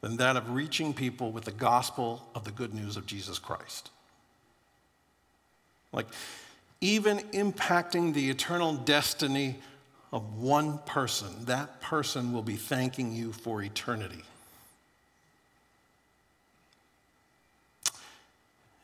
than 0.00 0.16
that 0.18 0.36
of 0.36 0.50
reaching 0.50 0.94
people 0.94 1.32
with 1.32 1.44
the 1.44 1.52
gospel 1.52 2.26
of 2.34 2.44
the 2.44 2.52
good 2.52 2.72
news 2.72 2.96
of 2.96 3.06
Jesus 3.06 3.38
Christ. 3.38 3.90
Like, 5.92 6.06
even 6.80 7.18
impacting 7.32 8.14
the 8.14 8.30
eternal 8.30 8.74
destiny 8.74 9.56
of 10.12 10.38
one 10.38 10.78
person, 10.86 11.28
that 11.46 11.80
person 11.80 12.32
will 12.32 12.42
be 12.42 12.56
thanking 12.56 13.12
you 13.12 13.32
for 13.32 13.62
eternity. 13.62 14.22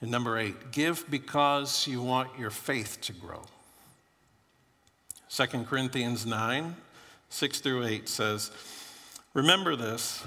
And 0.05 0.11
number 0.11 0.37
eight, 0.37 0.71
give 0.71 1.11
because 1.11 1.87
you 1.87 2.03
want 2.03 2.39
your 2.39 2.51
faith 2.51 3.01
to 3.01 3.13
grow. 3.15 3.41
2 5.31 5.47
Corinthians 5.65 6.27
9, 6.27 6.77
6 7.31 7.61
through 7.61 7.87
8 7.87 8.07
says, 8.07 8.51
Remember 9.33 9.75
this 9.75 10.23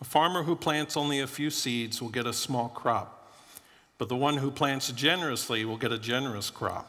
a 0.00 0.04
farmer 0.04 0.44
who 0.44 0.54
plants 0.54 0.96
only 0.96 1.18
a 1.18 1.26
few 1.26 1.50
seeds 1.50 2.00
will 2.00 2.08
get 2.08 2.24
a 2.24 2.32
small 2.32 2.68
crop, 2.68 3.34
but 3.98 4.08
the 4.08 4.14
one 4.14 4.36
who 4.36 4.52
plants 4.52 4.92
generously 4.92 5.64
will 5.64 5.76
get 5.76 5.90
a 5.90 5.98
generous 5.98 6.48
crop. 6.48 6.88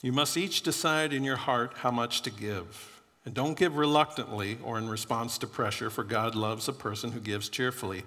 You 0.00 0.12
must 0.12 0.38
each 0.38 0.62
decide 0.62 1.12
in 1.12 1.22
your 1.22 1.36
heart 1.36 1.74
how 1.76 1.90
much 1.90 2.22
to 2.22 2.30
give. 2.30 2.93
And 3.24 3.34
don't 3.34 3.56
give 3.56 3.76
reluctantly 3.76 4.58
or 4.62 4.76
in 4.78 4.88
response 4.88 5.38
to 5.38 5.46
pressure, 5.46 5.88
for 5.88 6.04
God 6.04 6.34
loves 6.34 6.68
a 6.68 6.72
person 6.72 7.12
who 7.12 7.20
gives 7.20 7.48
cheerfully. 7.48 8.02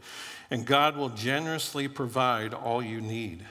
And 0.51 0.65
God 0.65 0.95
will 0.95 1.09
generously 1.09 1.87
provide 1.87 2.53
all 2.53 2.83
you 2.83 3.01
need. 3.01 3.43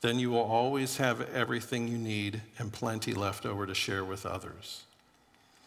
Then 0.00 0.18
you 0.18 0.30
will 0.30 0.38
always 0.38 0.96
have 0.96 1.20
everything 1.32 1.86
you 1.86 1.98
need 1.98 2.42
and 2.58 2.72
plenty 2.72 3.12
left 3.12 3.46
over 3.46 3.66
to 3.66 3.74
share 3.74 4.04
with 4.04 4.26
others. 4.26 4.84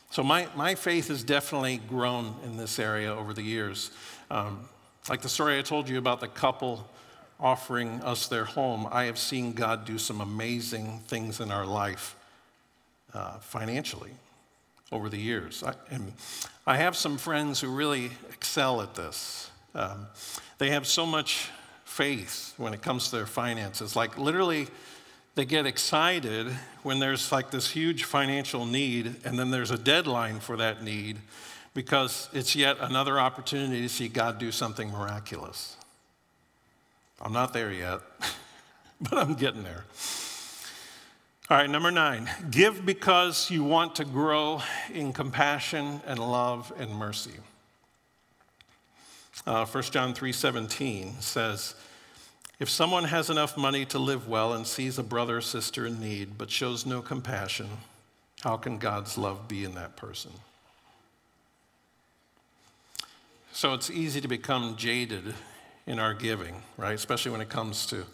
So, 0.10 0.24
my, 0.24 0.48
my 0.56 0.76
faith 0.76 1.08
has 1.08 1.24
definitely 1.24 1.78
grown 1.78 2.36
in 2.44 2.58
this 2.58 2.78
area 2.78 3.14
over 3.16 3.34
the 3.34 3.42
years. 3.42 3.92
Um, 4.30 4.68
like 5.10 5.22
the 5.22 5.30
story 5.30 5.58
I 5.58 5.62
told 5.62 5.90
you 5.90 5.98
about 5.98 6.20
the 6.20 6.28
couple 6.28 6.88
offering 7.40 8.02
us 8.02 8.28
their 8.28 8.46
home, 8.46 8.88
I 8.92 9.06
have 9.06 9.18
seen 9.18 9.54
God 9.54 9.86
do 9.86 9.98
some 9.98 10.22
amazing 10.22 11.00
things 11.08 11.40
in 11.40 11.52
our 11.52 11.66
life 11.66 12.16
uh, 13.14 13.38
financially 13.40 14.12
over 14.94 15.10
the 15.10 15.18
years. 15.18 15.64
I, 15.64 15.74
and 15.90 16.14
I 16.68 16.78
have 16.78 16.96
some 16.96 17.18
friends 17.18 17.60
who 17.60 17.70
really 17.70 18.12
excel 18.30 18.82
at 18.82 18.96
this. 18.96 19.50
Um, 19.74 20.08
they 20.60 20.70
have 20.70 20.86
so 20.86 21.06
much 21.06 21.50
faith 21.84 22.54
when 22.58 22.74
it 22.74 22.82
comes 22.82 23.10
to 23.10 23.16
their 23.16 23.26
finances. 23.26 23.96
Like, 23.96 24.18
literally, 24.18 24.68
they 25.36 25.46
get 25.46 25.66
excited 25.66 26.48
when 26.84 27.00
there's 27.00 27.32
like 27.32 27.50
this 27.50 27.72
huge 27.72 28.04
financial 28.04 28.66
need 28.66 29.16
and 29.26 29.38
then 29.38 29.50
there's 29.50 29.72
a 29.72 29.78
deadline 29.78 30.40
for 30.40 30.58
that 30.58 30.84
need 30.84 31.18
because 31.74 32.30
it's 32.34 32.56
yet 32.56 32.78
another 32.80 33.20
opportunity 33.20 33.82
to 33.82 33.90
see 33.90 34.08
God 34.08 34.38
do 34.38 34.52
something 34.52 34.92
miraculous. 34.92 35.76
I'm 37.20 37.34
not 37.34 37.52
there 37.52 37.72
yet, 37.72 38.02
but 39.02 39.18
I'm 39.18 39.34
getting 39.34 39.64
there. 39.64 39.86
All 41.50 41.58
right, 41.58 41.70
number 41.70 41.92
nine, 41.92 42.30
give 42.52 42.86
because 42.86 43.52
you 43.52 43.66
want 43.66 43.96
to 43.98 44.06
grow 44.06 44.62
in 44.94 45.12
compassion 45.12 46.00
and 46.08 46.18
love 46.18 46.72
and 46.78 46.96
mercy. 46.96 47.34
Uh, 49.46 49.66
1 49.66 49.84
John 49.92 50.14
3:17 50.14 51.22
says, 51.22 51.76
if 52.60 52.70
someone 52.70 53.04
has 53.04 53.30
enough 53.30 53.58
money 53.58 53.84
to 53.88 54.00
live 54.00 54.30
well 54.30 54.54
and 54.54 54.66
sees 54.66 54.98
a 54.98 55.04
brother 55.04 55.38
or 55.38 55.42
sister 55.42 55.86
in 55.86 56.00
need 56.00 56.38
but 56.38 56.50
shows 56.50 56.86
no 56.86 57.02
compassion, 57.02 57.68
how 58.42 58.56
can 58.56 58.78
God's 58.78 59.18
love 59.18 59.50
be 59.50 59.66
in 59.66 59.76
that 59.76 59.98
person? 59.98 60.32
So 63.52 63.74
it's 63.74 63.90
easy 63.90 64.22
to 64.22 64.30
become 64.30 64.78
jaded 64.78 65.34
in 65.86 66.00
our 66.00 66.14
giving, 66.14 66.62
right? 66.78 66.94
Especially 66.94 67.32
when 67.32 67.42
it 67.42 67.50
comes 67.50 67.86
to 67.88 68.06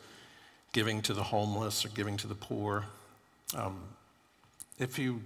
giving 0.74 1.04
to 1.04 1.14
the 1.14 1.24
homeless 1.24 1.86
or 1.86 1.90
giving 1.90 2.18
to 2.18 2.26
the 2.26 2.34
poor. 2.34 2.86
Um, 3.56 3.80
if 4.78 5.00
you 5.00 5.22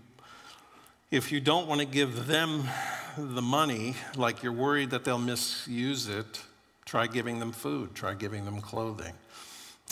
if 1.12 1.32
you 1.32 1.40
don't 1.40 1.68
want 1.68 1.80
to 1.80 1.86
give 1.86 2.26
them 2.26 2.64
the 3.18 3.42
money, 3.42 3.96
like 4.16 4.42
you're 4.42 4.52
worried 4.52 4.90
that 4.90 5.04
they'll 5.04 5.20
misuse 5.20 6.08
it, 6.08 6.42
Try 6.86 7.08
giving 7.08 7.40
them 7.40 7.52
food, 7.52 7.96
try 7.96 8.14
giving 8.14 8.46
them 8.46 8.62
clothing, 8.62 9.14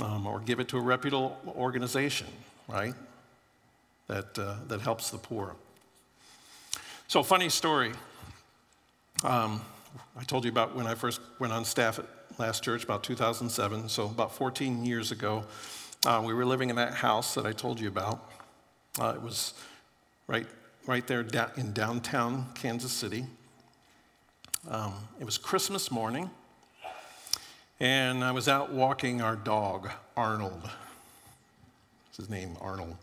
um, 0.01 0.27
or 0.27 0.39
give 0.39 0.59
it 0.59 0.67
to 0.67 0.77
a 0.77 0.81
reputable 0.81 1.35
organization, 1.47 2.27
right? 2.67 2.93
That, 4.07 4.37
uh, 4.37 4.57
that 4.67 4.81
helps 4.81 5.09
the 5.09 5.17
poor. 5.17 5.55
So, 7.07 7.23
funny 7.23 7.49
story. 7.49 7.93
Um, 9.23 9.61
I 10.17 10.23
told 10.23 10.45
you 10.45 10.51
about 10.51 10.75
when 10.75 10.85
I 10.85 10.95
first 10.95 11.21
went 11.39 11.53
on 11.53 11.65
staff 11.65 11.97
at 11.97 12.05
last 12.37 12.63
church, 12.63 12.83
about 12.83 13.03
2007. 13.03 13.89
So, 13.89 14.05
about 14.05 14.35
14 14.35 14.85
years 14.85 15.11
ago, 15.11 15.45
uh, 16.05 16.21
we 16.25 16.33
were 16.33 16.45
living 16.45 16.69
in 16.69 16.75
that 16.77 16.93
house 16.93 17.35
that 17.35 17.45
I 17.45 17.51
told 17.51 17.79
you 17.79 17.87
about. 17.87 18.31
Uh, 18.99 19.13
it 19.15 19.21
was 19.21 19.53
right, 20.27 20.47
right 20.87 21.05
there 21.07 21.25
in 21.57 21.73
downtown 21.73 22.47
Kansas 22.55 22.91
City. 22.91 23.25
Um, 24.69 24.93
it 25.19 25.25
was 25.25 25.37
Christmas 25.37 25.91
morning 25.91 26.29
and 27.81 28.23
I 28.23 28.31
was 28.31 28.47
out 28.47 28.71
walking 28.71 29.23
our 29.23 29.35
dog, 29.35 29.89
Arnold. 30.15 30.61
That's 30.63 32.17
his 32.17 32.29
name, 32.29 32.55
Arnold. 32.61 32.95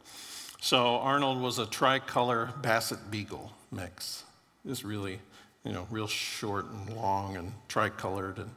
So 0.61 0.99
Arnold 0.99 1.41
was 1.41 1.59
a 1.59 1.67
tricolor 1.67 2.53
Basset 2.63 3.11
Beagle 3.11 3.53
mix. 3.73 4.23
Just 4.65 4.85
really, 4.85 5.19
you 5.65 5.73
know, 5.73 5.89
real 5.91 6.07
short 6.07 6.67
and 6.67 6.97
long 6.97 7.37
and 7.37 7.53
tricolored. 7.67 8.39
And 8.39 8.51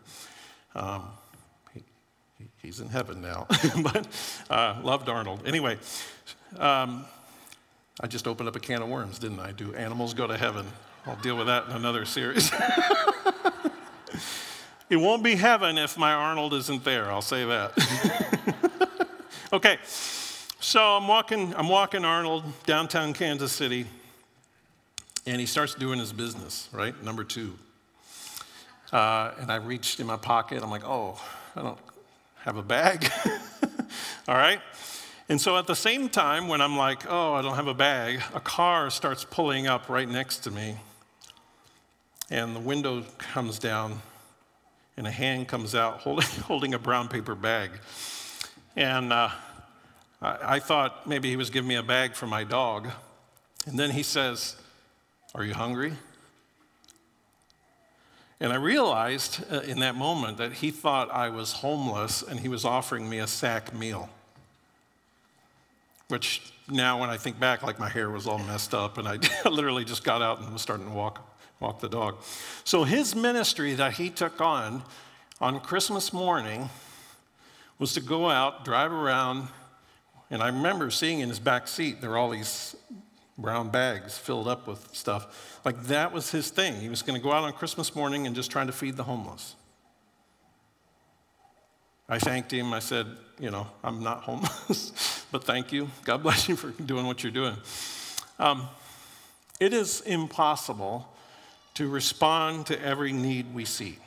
um, 0.75 1.07
he's 2.61 2.79
in 2.79 2.89
heaven 2.89 3.21
now, 3.21 3.47
but 3.83 4.07
uh, 4.49 4.79
loved 4.83 5.09
Arnold. 5.09 5.41
Anyway, 5.45 5.77
um, 6.57 7.05
I 7.99 8.07
just 8.07 8.27
opened 8.27 8.49
up 8.49 8.55
a 8.55 8.59
can 8.59 8.81
of 8.81 8.89
worms, 8.89 9.19
didn't 9.19 9.39
I? 9.39 9.51
Do 9.51 9.73
animals 9.75 10.13
go 10.13 10.27
to 10.27 10.37
heaven? 10.37 10.65
I'll 11.05 11.15
deal 11.17 11.35
with 11.37 11.47
that 11.47 11.67
in 11.67 11.75
another 11.75 12.05
series. 12.05 12.51
It 14.91 14.97
won't 14.97 15.23
be 15.23 15.35
heaven 15.35 15.77
if 15.77 15.97
my 15.97 16.11
Arnold 16.11 16.53
isn't 16.53 16.83
there, 16.83 17.09
I'll 17.09 17.21
say 17.21 17.45
that. 17.45 19.07
okay, 19.53 19.77
so 19.85 20.81
I'm 20.81 21.07
walking, 21.07 21.55
I'm 21.55 21.69
walking 21.69 22.03
Arnold 22.03 22.43
downtown 22.65 23.13
Kansas 23.13 23.53
City, 23.53 23.85
and 25.25 25.39
he 25.39 25.45
starts 25.45 25.75
doing 25.75 25.97
his 25.97 26.11
business, 26.11 26.67
right? 26.73 27.01
Number 27.01 27.23
two. 27.23 27.53
Uh, 28.91 29.31
and 29.39 29.49
I 29.49 29.55
reached 29.55 30.01
in 30.01 30.07
my 30.07 30.17
pocket, 30.17 30.61
I'm 30.61 30.69
like, 30.69 30.83
oh, 30.83 31.17
I 31.55 31.61
don't 31.61 31.77
have 32.43 32.57
a 32.57 32.63
bag. 32.63 33.11
All 34.27 34.35
right? 34.35 34.59
And 35.29 35.39
so 35.39 35.57
at 35.57 35.67
the 35.67 35.75
same 35.75 36.09
time, 36.09 36.47
when 36.47 36.59
I'm 36.59 36.75
like, 36.75 37.03
oh, 37.09 37.33
I 37.33 37.41
don't 37.41 37.55
have 37.55 37.67
a 37.67 37.73
bag, 37.73 38.21
a 38.33 38.39
car 38.39 38.89
starts 38.89 39.23
pulling 39.23 39.67
up 39.67 39.87
right 39.89 40.09
next 40.09 40.39
to 40.39 40.51
me. 40.51 40.75
And 42.29 42.55
the 42.55 42.59
window 42.59 43.03
comes 43.17 43.59
down, 43.59 44.01
and 44.97 45.05
a 45.07 45.11
hand 45.11 45.47
comes 45.47 45.75
out 45.75 45.99
holding, 45.99 46.27
holding 46.41 46.73
a 46.73 46.79
brown 46.79 47.07
paper 47.07 47.35
bag. 47.35 47.71
And 48.75 49.13
uh, 49.13 49.29
I, 50.21 50.55
I 50.55 50.59
thought 50.59 51.07
maybe 51.07 51.29
he 51.29 51.35
was 51.35 51.49
giving 51.49 51.67
me 51.67 51.75
a 51.75 51.83
bag 51.83 52.15
for 52.15 52.27
my 52.27 52.43
dog. 52.43 52.89
And 53.65 53.79
then 53.79 53.91
he 53.91 54.03
says, 54.03 54.55
Are 55.35 55.43
you 55.43 55.53
hungry? 55.53 55.93
And 58.41 58.51
I 58.51 58.55
realized 58.55 59.43
uh, 59.51 59.59
in 59.59 59.79
that 59.79 59.95
moment 59.95 60.37
that 60.37 60.51
he 60.51 60.71
thought 60.71 61.11
I 61.11 61.29
was 61.29 61.53
homeless 61.53 62.23
and 62.23 62.39
he 62.39 62.49
was 62.49 62.65
offering 62.65 63.07
me 63.07 63.19
a 63.19 63.27
sack 63.27 63.71
meal. 63.71 64.09
Which 66.07 66.51
now, 66.67 66.99
when 66.99 67.11
I 67.11 67.17
think 67.17 67.39
back, 67.39 67.61
like 67.61 67.77
my 67.77 67.87
hair 67.87 68.09
was 68.09 68.25
all 68.25 68.39
messed 68.39 68.73
up 68.73 68.97
and 68.97 69.07
I 69.07 69.19
literally 69.49 69.85
just 69.85 70.03
got 70.03 70.23
out 70.23 70.39
and 70.39 70.51
was 70.51 70.63
starting 70.63 70.87
to 70.87 70.91
walk 70.91 71.27
walk 71.59 71.79
the 71.79 71.87
dog. 71.87 72.15
So 72.63 72.83
his 72.83 73.15
ministry 73.15 73.75
that 73.75 73.93
he 73.93 74.09
took 74.09 74.41
on 74.41 74.81
on 75.39 75.59
Christmas 75.59 76.11
morning 76.11 76.67
was 77.77 77.93
to 77.93 78.01
go 78.01 78.27
out, 78.27 78.65
drive 78.65 78.91
around, 78.91 79.49
and 80.31 80.41
I 80.41 80.47
remember 80.47 80.89
seeing 80.89 81.19
in 81.19 81.29
his 81.29 81.39
back 81.39 81.67
seat 81.67 82.01
there 82.01 82.09
were 82.09 82.17
all 82.17 82.31
these 82.31 82.75
brown 83.41 83.69
bags 83.69 84.17
filled 84.17 84.47
up 84.47 84.67
with 84.67 84.87
stuff. 84.93 85.59
Like 85.65 85.83
that 85.83 86.11
was 86.11 86.31
his 86.31 86.49
thing. 86.49 86.75
He 86.75 86.89
was 86.89 87.01
going 87.01 87.19
to 87.19 87.23
go 87.23 87.31
out 87.31 87.43
on 87.43 87.53
Christmas 87.53 87.95
morning 87.95 88.27
and 88.27 88.35
just 88.35 88.51
trying 88.51 88.67
to 88.67 88.73
feed 88.73 88.95
the 88.95 89.03
homeless. 89.03 89.55
I 92.07 92.19
thanked 92.19 92.51
him. 92.51 92.73
I 92.73 92.79
said, 92.79 93.07
You 93.39 93.51
know, 93.51 93.67
I'm 93.83 94.03
not 94.03 94.21
homeless, 94.23 95.25
but 95.31 95.43
thank 95.43 95.71
you. 95.71 95.89
God 96.03 96.23
bless 96.23 96.47
you 96.49 96.55
for 96.55 96.69
doing 96.83 97.05
what 97.05 97.23
you're 97.23 97.31
doing. 97.31 97.55
Um, 98.37 98.67
it 99.59 99.73
is 99.73 100.01
impossible 100.01 101.07
to 101.75 101.87
respond 101.87 102.65
to 102.67 102.81
every 102.83 103.13
need 103.13 103.53
we 103.53 103.63
see. 103.63 103.97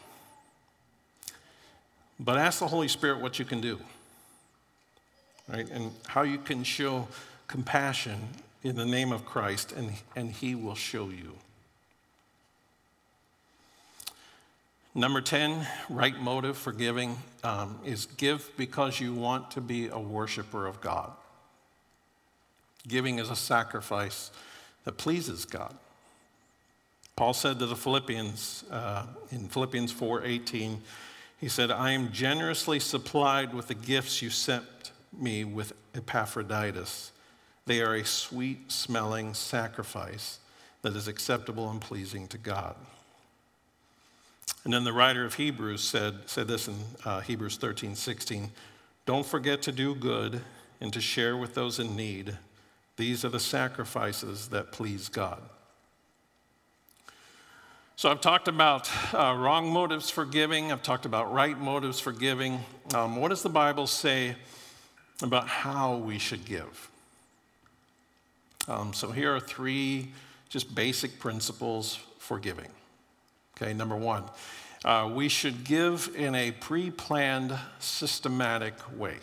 But 2.20 2.36
ask 2.36 2.60
the 2.60 2.66
Holy 2.66 2.88
Spirit 2.88 3.20
what 3.20 3.38
you 3.38 3.44
can 3.44 3.60
do, 3.60 3.78
right? 5.48 5.68
And 5.70 5.92
how 6.06 6.22
you 6.22 6.38
can 6.38 6.62
show 6.62 7.08
compassion 7.48 8.18
in 8.64 8.76
the 8.76 8.84
name 8.84 9.12
of 9.12 9.24
Christ, 9.24 9.72
and, 9.72 9.92
and 10.16 10.30
He 10.30 10.54
will 10.56 10.74
show 10.74 11.10
you. 11.10 11.34
Number 14.94 15.20
10, 15.20 15.66
right 15.88 16.18
motive 16.18 16.56
for 16.56 16.72
giving 16.72 17.16
um, 17.42 17.78
is 17.84 18.06
give 18.16 18.50
because 18.56 19.00
you 19.00 19.12
want 19.12 19.50
to 19.52 19.60
be 19.60 19.88
a 19.88 19.98
worshiper 19.98 20.66
of 20.66 20.80
God. 20.80 21.12
Giving 22.88 23.18
is 23.18 23.30
a 23.30 23.36
sacrifice 23.36 24.30
that 24.84 24.96
pleases 24.96 25.44
God. 25.44 25.74
Paul 27.16 27.34
said 27.34 27.58
to 27.58 27.66
the 27.66 27.76
Philippians 27.76 28.64
uh, 28.70 29.06
in 29.30 29.48
Philippians 29.48 29.92
4:18, 29.92 30.78
he 31.40 31.48
said, 31.48 31.70
"I 31.70 31.92
am 31.92 32.12
generously 32.12 32.80
supplied 32.80 33.54
with 33.54 33.68
the 33.68 33.74
gifts 33.74 34.20
you 34.20 34.30
sent 34.30 34.64
me 35.18 35.44
with 35.44 35.72
Epaphroditus. 35.94 37.12
They 37.66 37.80
are 37.80 37.94
a 37.94 38.04
sweet-smelling 38.04 39.34
sacrifice 39.34 40.38
that 40.82 40.94
is 40.94 41.08
acceptable 41.08 41.70
and 41.70 41.80
pleasing 41.80 42.28
to 42.28 42.38
God." 42.38 42.76
And 44.64 44.72
then 44.72 44.84
the 44.84 44.92
writer 44.92 45.24
of 45.24 45.34
Hebrews 45.34 45.82
said, 45.82 46.20
said 46.26 46.48
this 46.48 46.68
in 46.68 46.76
uh, 47.04 47.20
Hebrews 47.20 47.58
13, 47.58 47.94
16 47.94 48.50
Don't 49.04 49.26
forget 49.26 49.62
to 49.62 49.72
do 49.72 49.94
good 49.94 50.40
and 50.80 50.92
to 50.92 51.00
share 51.00 51.36
with 51.36 51.54
those 51.54 51.78
in 51.78 51.94
need. 51.94 52.36
These 52.96 53.24
are 53.24 53.28
the 53.28 53.40
sacrifices 53.40 54.48
that 54.48 54.72
please 54.72 55.08
God. 55.08 55.42
So 57.96 58.10
I've 58.10 58.20
talked 58.20 58.48
about 58.48 58.90
uh, 59.14 59.36
wrong 59.38 59.70
motives 59.70 60.10
for 60.10 60.24
giving, 60.24 60.72
I've 60.72 60.82
talked 60.82 61.06
about 61.06 61.32
right 61.32 61.58
motives 61.58 62.00
for 62.00 62.12
giving. 62.12 62.60
Um, 62.92 63.16
what 63.16 63.28
does 63.28 63.42
the 63.42 63.48
Bible 63.48 63.86
say 63.86 64.34
about 65.22 65.46
how 65.46 65.96
we 65.96 66.18
should 66.18 66.44
give? 66.44 66.90
Um, 68.66 68.92
so 68.92 69.10
here 69.10 69.34
are 69.34 69.40
three 69.40 70.08
just 70.48 70.74
basic 70.74 71.18
principles 71.18 71.98
for 72.18 72.38
giving. 72.38 72.68
Okay, 73.56 73.72
number 73.72 73.96
one, 73.96 74.24
uh, 74.84 75.10
we 75.12 75.28
should 75.28 75.64
give 75.64 76.10
in 76.16 76.34
a 76.34 76.50
pre 76.52 76.90
planned, 76.90 77.56
systematic 77.78 78.74
way. 78.98 79.16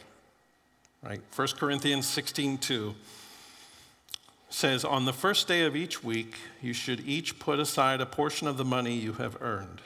Right? 1.04 1.22
1 1.36 1.48
Corinthians 1.58 2.08
16 2.08 2.60
2 2.60 2.96
says, 4.50 4.86
On 4.86 5.06
the 5.06 5.14
first 5.14 5.48
day 5.48 5.66
of 5.66 5.76
each 5.76 6.04
week, 6.04 6.36
you 6.62 6.74
should 6.74 7.08
each 7.08 7.40
put 7.40 7.60
aside 7.60 8.02
a 8.02 8.06
portion 8.06 8.48
of 8.48 8.58
the 8.58 8.66
money 8.66 8.94
you 8.94 9.14
have 9.14 9.38
earned. 9.42 9.82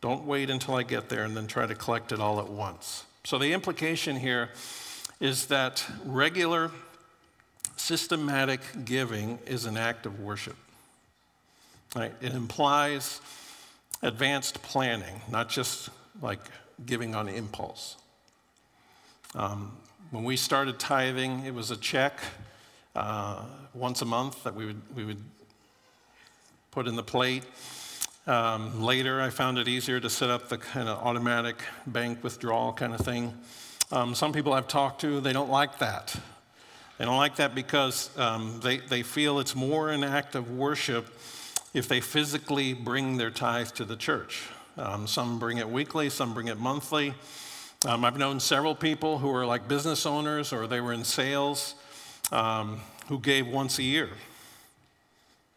Don't 0.00 0.24
wait 0.24 0.50
until 0.50 0.74
I 0.74 0.82
get 0.82 1.08
there 1.08 1.22
and 1.22 1.36
then 1.36 1.46
try 1.46 1.66
to 1.66 1.76
collect 1.76 2.10
it 2.10 2.18
all 2.18 2.40
at 2.40 2.48
once. 2.48 3.04
So 3.24 3.38
the 3.38 3.52
implication 3.52 4.16
here 4.16 4.50
is 5.20 5.46
that 5.46 5.86
regular, 6.04 6.72
systematic 7.82 8.60
giving 8.84 9.40
is 9.44 9.64
an 9.64 9.76
act 9.76 10.06
of 10.06 10.20
worship. 10.20 10.56
Right? 11.96 12.12
It 12.20 12.32
implies 12.32 13.20
advanced 14.02 14.62
planning, 14.62 15.20
not 15.30 15.48
just 15.48 15.90
like 16.20 16.38
giving 16.86 17.14
on 17.14 17.28
impulse. 17.28 17.96
Um, 19.34 19.72
when 20.12 20.22
we 20.22 20.36
started 20.36 20.78
tithing, 20.78 21.44
it 21.44 21.54
was 21.54 21.70
a 21.70 21.76
check 21.76 22.20
uh, 22.94 23.42
once 23.74 24.00
a 24.00 24.04
month 24.06 24.44
that 24.44 24.54
we 24.54 24.66
would, 24.66 24.80
we 24.94 25.04
would 25.04 25.22
put 26.70 26.86
in 26.86 26.94
the 26.94 27.02
plate. 27.02 27.44
Um, 28.28 28.80
later, 28.82 29.20
I 29.20 29.30
found 29.30 29.58
it 29.58 29.66
easier 29.66 29.98
to 29.98 30.08
set 30.08 30.30
up 30.30 30.48
the 30.48 30.58
kind 30.58 30.88
of 30.88 31.04
automatic 31.04 31.56
bank 31.86 32.22
withdrawal 32.22 32.72
kind 32.72 32.94
of 32.94 33.00
thing. 33.00 33.34
Um, 33.90 34.14
some 34.14 34.32
people 34.32 34.52
I've 34.52 34.68
talked 34.68 35.00
to, 35.00 35.20
they 35.20 35.32
don't 35.32 35.50
like 35.50 35.78
that. 35.78 36.14
They 36.98 37.04
don't 37.04 37.16
like 37.16 37.36
that 37.36 37.54
because 37.54 38.16
um, 38.18 38.60
they, 38.62 38.78
they 38.78 39.02
feel 39.02 39.38
it's 39.40 39.54
more 39.54 39.90
an 39.90 40.04
act 40.04 40.34
of 40.34 40.50
worship 40.50 41.06
if 41.74 41.88
they 41.88 42.00
physically 42.00 42.74
bring 42.74 43.16
their 43.16 43.30
tithe 43.30 43.68
to 43.68 43.84
the 43.84 43.96
church. 43.96 44.48
Um, 44.76 45.06
some 45.06 45.38
bring 45.38 45.58
it 45.58 45.68
weekly, 45.68 46.10
some 46.10 46.34
bring 46.34 46.48
it 46.48 46.58
monthly. 46.58 47.14
Um, 47.86 48.04
I've 48.04 48.16
known 48.16 48.40
several 48.40 48.74
people 48.74 49.18
who 49.18 49.34
are 49.34 49.44
like 49.44 49.68
business 49.68 50.06
owners 50.06 50.52
or 50.52 50.66
they 50.66 50.80
were 50.80 50.92
in 50.92 51.04
sales 51.04 51.74
um, 52.30 52.80
who 53.08 53.18
gave 53.18 53.46
once 53.46 53.78
a 53.78 53.82
year, 53.82 54.08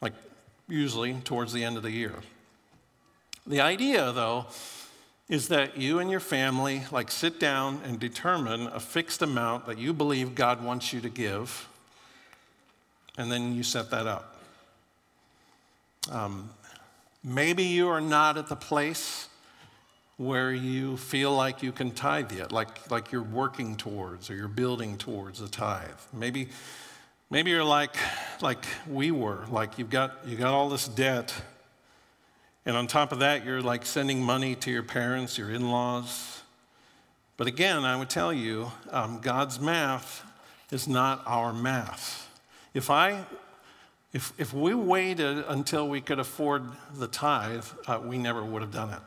like 0.01 0.13
usually 0.67 1.13
towards 1.23 1.53
the 1.53 1.63
end 1.63 1.77
of 1.77 1.83
the 1.83 1.91
year. 1.91 2.13
The 3.45 3.61
idea, 3.61 4.11
though, 4.11 4.47
is 5.27 5.47
that 5.47 5.77
you 5.77 5.99
and 5.99 6.11
your 6.11 6.19
family 6.19 6.83
like 6.91 7.09
sit 7.09 7.39
down 7.39 7.81
and 7.83 7.99
determine 7.99 8.67
a 8.67 8.79
fixed 8.79 9.21
amount 9.21 9.65
that 9.65 9.77
you 9.77 9.91
believe 9.93 10.35
God 10.35 10.63
wants 10.63 10.93
you 10.93 11.01
to 11.01 11.09
give, 11.09 11.67
and 13.17 13.31
then 13.31 13.55
you 13.55 13.63
set 13.63 13.89
that 13.91 14.05
up. 14.05 14.35
Um, 16.11 16.49
maybe 17.23 17.63
you 17.63 17.87
are 17.87 18.01
not 18.01 18.37
at 18.37 18.47
the 18.47 18.55
place 18.55 19.27
where 20.17 20.53
you 20.53 20.95
feel 20.95 21.35
like 21.35 21.61
you 21.61 21.71
can 21.71 21.91
tithe 21.91 22.31
yet, 22.31 22.51
like, 22.51 22.89
like 22.89 23.11
you're 23.11 23.21
working 23.21 23.75
towards 23.75 24.29
or 24.29 24.35
you're 24.35 24.47
building 24.47 24.97
towards 24.97 25.41
a 25.41 25.47
tithe. 25.47 25.89
Maybe, 26.13 26.47
maybe 27.29 27.49
you're 27.51 27.65
like, 27.65 27.97
like 28.41 28.63
we 28.87 29.11
were, 29.11 29.45
like 29.49 29.77
you've 29.77 29.89
got, 29.89 30.25
you 30.25 30.37
got 30.37 30.53
all 30.53 30.69
this 30.69 30.87
debt, 30.87 31.33
and 32.65 32.75
on 32.75 32.87
top 32.87 33.11
of 33.11 33.19
that, 33.19 33.45
you're 33.45 33.61
like 33.61 33.85
sending 33.85 34.21
money 34.21 34.55
to 34.55 34.71
your 34.71 34.83
parents, 34.83 35.37
your 35.37 35.51
in 35.51 35.69
laws. 35.69 36.41
But 37.37 37.47
again, 37.47 37.83
I 37.83 37.95
would 37.95 38.09
tell 38.09 38.33
you, 38.33 38.71
um, 38.91 39.19
God's 39.21 39.59
math 39.59 40.23
is 40.71 40.87
not 40.87 41.21
our 41.25 41.53
math. 41.53 42.29
If 42.73 42.89
I 42.89 43.25
if, 44.15 44.31
if 44.37 44.53
we 44.53 44.73
waited 44.73 45.43
until 45.49 45.89
we 45.89 45.99
could 45.99 46.19
afford 46.19 46.63
the 46.93 47.07
tithe, 47.07 47.65
uh, 47.85 47.99
we 48.01 48.17
never 48.17 48.45
would 48.45 48.61
have 48.61 48.71
done 48.71 48.91
it. 48.91 49.01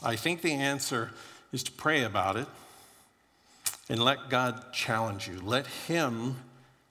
I 0.00 0.14
think 0.14 0.42
the 0.42 0.52
answer 0.52 1.10
is 1.52 1.64
to 1.64 1.72
pray 1.72 2.04
about 2.04 2.36
it 2.36 2.46
and 3.88 4.00
let 4.00 4.30
God 4.30 4.72
challenge 4.72 5.26
you. 5.26 5.40
Let 5.40 5.66
Him 5.66 6.36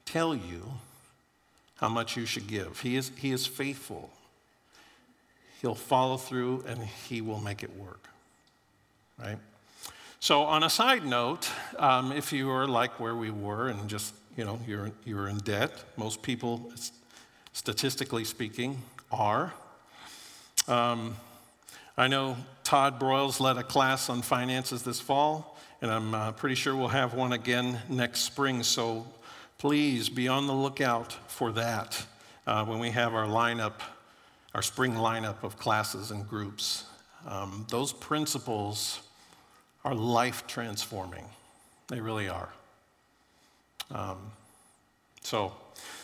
tell 0.04 0.36
you 0.36 0.74
how 1.78 1.88
much 1.88 2.18
you 2.18 2.26
should 2.26 2.48
give. 2.48 2.82
He 2.82 2.98
is, 2.98 3.14
he 3.16 3.32
is 3.32 3.46
faithful. 3.46 4.12
He'll 5.66 5.74
follow 5.74 6.18
through 6.18 6.64
and 6.68 6.80
He 6.80 7.22
will 7.22 7.40
make 7.40 7.64
it 7.64 7.76
work. 7.76 8.08
Right? 9.18 9.40
So, 10.20 10.44
on 10.44 10.62
a 10.62 10.70
side 10.70 11.04
note, 11.04 11.50
um, 11.80 12.12
if 12.12 12.32
you 12.32 12.52
are 12.52 12.68
like 12.68 13.00
where 13.00 13.16
we 13.16 13.32
were 13.32 13.70
and 13.70 13.90
just 13.90 14.14
you 14.38 14.46
know, 14.46 14.60
you're, 14.68 14.92
you're 15.06 15.28
in 15.28 15.38
debt. 15.38 15.72
Most 15.98 16.22
people, 16.22 16.72
statistically 17.54 18.26
speaking, 18.26 18.80
are. 19.12 19.56
Um, 20.68 21.16
I 21.98 22.10
know 22.10 22.38
Todd 22.64 23.00
Broyles 23.00 23.40
led 23.40 23.58
a 23.58 23.64
class 23.64 24.08
on 24.08 24.22
finances 24.22 24.84
this 24.84 25.00
fall, 25.00 25.58
and 25.82 25.90
I'm 25.90 26.14
uh, 26.14 26.32
pretty 26.34 26.54
sure 26.54 26.76
we'll 26.76 26.90
have 26.90 27.16
one 27.16 27.34
again 27.34 27.80
next 27.90 28.20
spring. 28.20 28.62
So 28.62 29.08
please 29.58 30.10
be 30.10 30.28
on 30.28 30.46
the 30.46 30.54
lookout 30.54 31.14
for 31.28 31.52
that 31.54 32.06
uh, 32.46 32.66
when 32.66 32.78
we 32.78 32.92
have 32.92 33.16
our 33.16 33.26
lineup, 33.26 33.82
our 34.56 34.62
spring 34.62 34.94
lineup 34.94 35.44
of 35.44 35.58
classes 35.58 36.12
and 36.12 36.28
groups. 36.30 36.86
Um, 37.28 37.68
those 37.70 37.92
principles 37.92 39.02
are 39.84 39.94
life 39.94 40.48
transforming, 40.48 41.26
they 41.90 42.00
really 42.00 42.30
are. 42.30 42.50
Um, 43.92 44.18
so, 45.22 45.52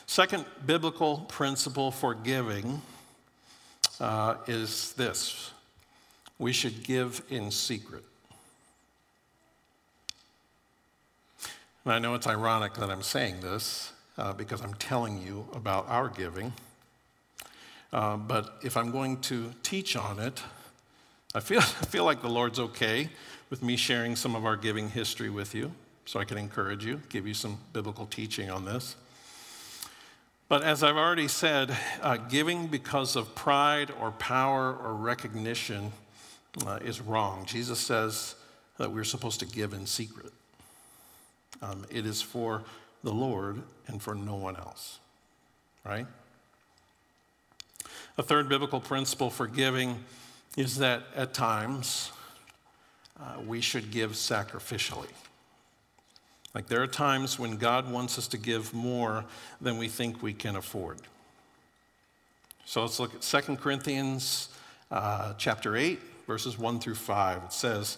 second 0.06 0.46
biblical 0.66 1.20
principle 1.30 1.92
for 1.92 2.14
giving 2.14 2.82
uh, 4.02 4.36
is 4.48 4.92
this 4.94 5.52
we 6.38 6.52
should 6.52 6.84
give 6.84 7.24
in 7.30 7.52
secret. 7.52 8.04
And 11.86 11.94
I 11.94 12.00
know 12.00 12.16
it's 12.16 12.28
ironic 12.28 12.74
that 12.74 12.90
I'm 12.90 13.02
saying 13.02 13.40
this 13.40 13.94
uh, 14.18 14.34
because 14.34 14.62
I'm 14.62 14.74
telling 14.74 15.22
you 15.22 15.48
about 15.54 15.88
our 15.88 16.10
giving. 16.10 16.52
Uh, 17.94 18.18
but 18.18 18.60
if 18.64 18.78
I'm 18.78 18.92
going 18.92 19.20
to 19.22 19.52
teach 19.64 19.96
on 19.96 20.20
it, 20.20 20.42
I 21.36 21.40
feel, 21.40 21.60
I 21.60 21.86
feel 21.86 22.06
like 22.06 22.22
the 22.22 22.30
Lord's 22.30 22.60
okay 22.60 23.10
with 23.50 23.62
me 23.62 23.76
sharing 23.76 24.16
some 24.16 24.36
of 24.36 24.46
our 24.46 24.56
giving 24.56 24.90
history 24.90 25.30
with 25.30 25.54
you 25.54 25.72
so 26.06 26.20
I 26.20 26.26
can 26.26 26.38
encourage 26.38 26.86
you, 26.86 27.02
give 27.10 27.28
you 27.28 27.34
some 27.34 27.58
biblical 27.74 28.06
teaching 28.06 28.50
on 28.50 28.66
this. 28.66 28.96
But 30.48 30.64
as 30.64 30.84
I've 30.84 30.98
already 30.98 31.30
said, 31.30 31.76
uh, 32.02 32.18
giving 32.18 32.68
because 32.68 33.16
of 33.16 33.36
pride 33.36 33.92
or 34.02 34.12
power 34.12 34.76
or 34.76 34.94
recognition 34.94 35.94
uh, 36.66 36.80
is 36.84 37.00
wrong. 37.00 37.46
Jesus 37.46 37.80
says 37.80 38.36
that 38.78 38.92
we're 38.92 39.06
supposed 39.06 39.40
to 39.40 39.46
give 39.46 39.74
in 39.74 39.86
secret. 39.86 40.34
Um, 41.62 41.86
it 41.90 42.06
is 42.06 42.22
for 42.22 42.64
the 43.04 43.14
Lord 43.14 43.62
and 43.88 44.02
for 44.02 44.16
no 44.16 44.36
one 44.36 44.58
else, 44.58 45.00
right? 45.86 46.08
A 48.18 48.24
third 48.24 48.50
biblical 48.50 48.80
principle 48.80 49.30
for 49.30 49.48
giving 49.48 50.04
is 50.58 50.78
that 50.78 51.04
at 51.16 51.34
times 51.34 52.12
uh, 53.20 53.40
we 53.46 53.62
should 53.62 53.92
give 53.92 54.12
sacrificially. 54.12 55.10
Like 56.54 56.68
there 56.68 56.82
are 56.84 56.88
times 56.88 57.40
when 57.40 57.58
God 57.58 57.90
wants 57.90 58.18
us 58.18 58.28
to 58.30 58.38
give 58.38 58.74
more 58.74 59.24
than 59.62 59.78
we 59.78 59.88
think 59.88 60.22
we 60.22 60.34
can 60.34 60.58
afford. 60.58 60.98
So 62.66 62.82
let's 62.82 63.00
look 63.00 63.14
at 63.16 63.22
2 63.22 63.56
Corinthians 63.56 64.50
uh, 64.92 65.34
chapter 65.38 65.78
8, 65.78 66.00
verses 66.28 66.58
1 66.58 66.80
through 66.80 66.96
5. 66.96 67.44
It 67.44 67.54
says, 67.54 67.98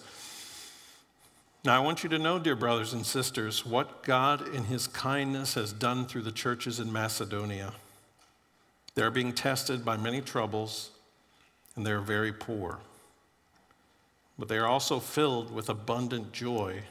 Now 1.64 1.76
I 1.76 1.80
want 1.80 2.03
you 2.03 2.09
to 2.09 2.20
know, 2.20 2.38
dear 2.38 2.55
brothers 2.55 2.93
and 2.93 3.05
sisters, 3.05 3.66
what 3.66 4.03
God 4.03 4.53
in 4.53 4.66
his 4.66 4.88
kindness 4.88 5.55
has 5.55 5.74
done 5.74 6.05
through 6.05 6.22
the 6.22 6.32
churches 6.32 6.80
in 6.80 6.91
Macedonia. 6.91 7.74
They 8.96 9.02
are 9.02 9.12
being 9.12 9.34
tested 9.34 9.84
by 9.84 9.98
many 9.98 10.22
troubles, 10.22 10.91
and 11.76 11.86
they 11.86 11.91
are 11.91 12.02
very 12.02 12.32
poor. 12.32 12.80
But 14.38 14.48
they 14.48 14.58
are 14.58 14.68
also 14.68 15.00
filled 15.00 15.52
with 15.52 15.70
abundant 15.70 16.32
joy, 16.32 16.84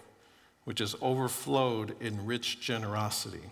which 0.65 0.81
has 0.81 0.97
overflowed 1.01 1.95
in 2.01 2.27
rich 2.27 2.61
generosity. 2.61 3.51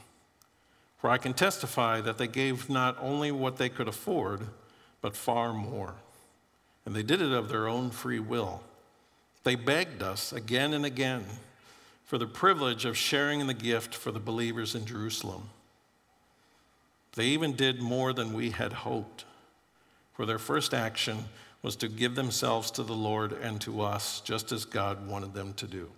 For 0.99 1.11
I 1.11 1.19
can 1.19 1.33
testify 1.33 2.01
that 2.03 2.19
they 2.19 2.27
gave 2.27 2.69
not 2.69 2.97
only 3.01 3.33
what 3.33 3.57
they 3.57 3.69
could 3.69 3.89
afford, 3.89 4.47
but 5.01 5.17
far 5.17 5.53
more. 5.53 5.95
And 6.85 6.95
they 6.95 7.03
did 7.03 7.23
it 7.23 7.33
of 7.33 7.49
their 7.49 7.69
own 7.69 7.91
free 7.91 8.21
will. 8.21 8.63
They 9.45 9.55
begged 9.55 10.03
us 10.03 10.33
again 10.33 10.75
and 10.75 10.85
again 10.85 11.25
for 12.05 12.19
the 12.19 12.27
privilege 12.27 12.85
of 12.85 12.97
sharing 12.97 13.41
in 13.41 13.47
the 13.47 13.55
gift 13.55 13.95
for 13.95 14.11
the 14.13 14.19
believers 14.19 14.75
in 14.75 14.85
Jerusalem. 14.85 15.49
They 17.15 17.27
even 17.27 17.55
did 17.55 17.81
more 17.81 18.13
than 18.13 18.33
we 18.33 18.51
had 18.51 18.73
hoped, 18.73 19.25
for 20.15 20.27
their 20.27 20.39
first 20.39 20.73
action 20.73 21.25
was 21.63 21.77
to 21.77 21.89
give 21.89 22.15
themselves 22.15 22.71
to 22.73 22.83
the 22.83 22.95
Lord 22.95 23.33
and 23.33 23.61
to 23.63 23.83
us, 23.83 24.21
just 24.21 24.53
as 24.53 24.65
God 24.65 25.07
wanted 25.07 25.35
them 25.35 25.53
to 25.55 25.67
do. 25.67 25.91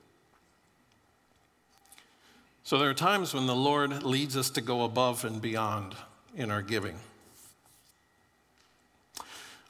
So 2.64 2.78
there 2.78 2.88
are 2.88 2.94
times 2.94 3.34
when 3.34 3.46
the 3.46 3.54
Lord 3.54 4.02
leads 4.02 4.36
us 4.36 4.50
to 4.50 4.60
go 4.60 4.84
above 4.84 5.24
and 5.24 5.42
beyond 5.42 5.94
in 6.34 6.50
our 6.50 6.62
giving. 6.62 6.96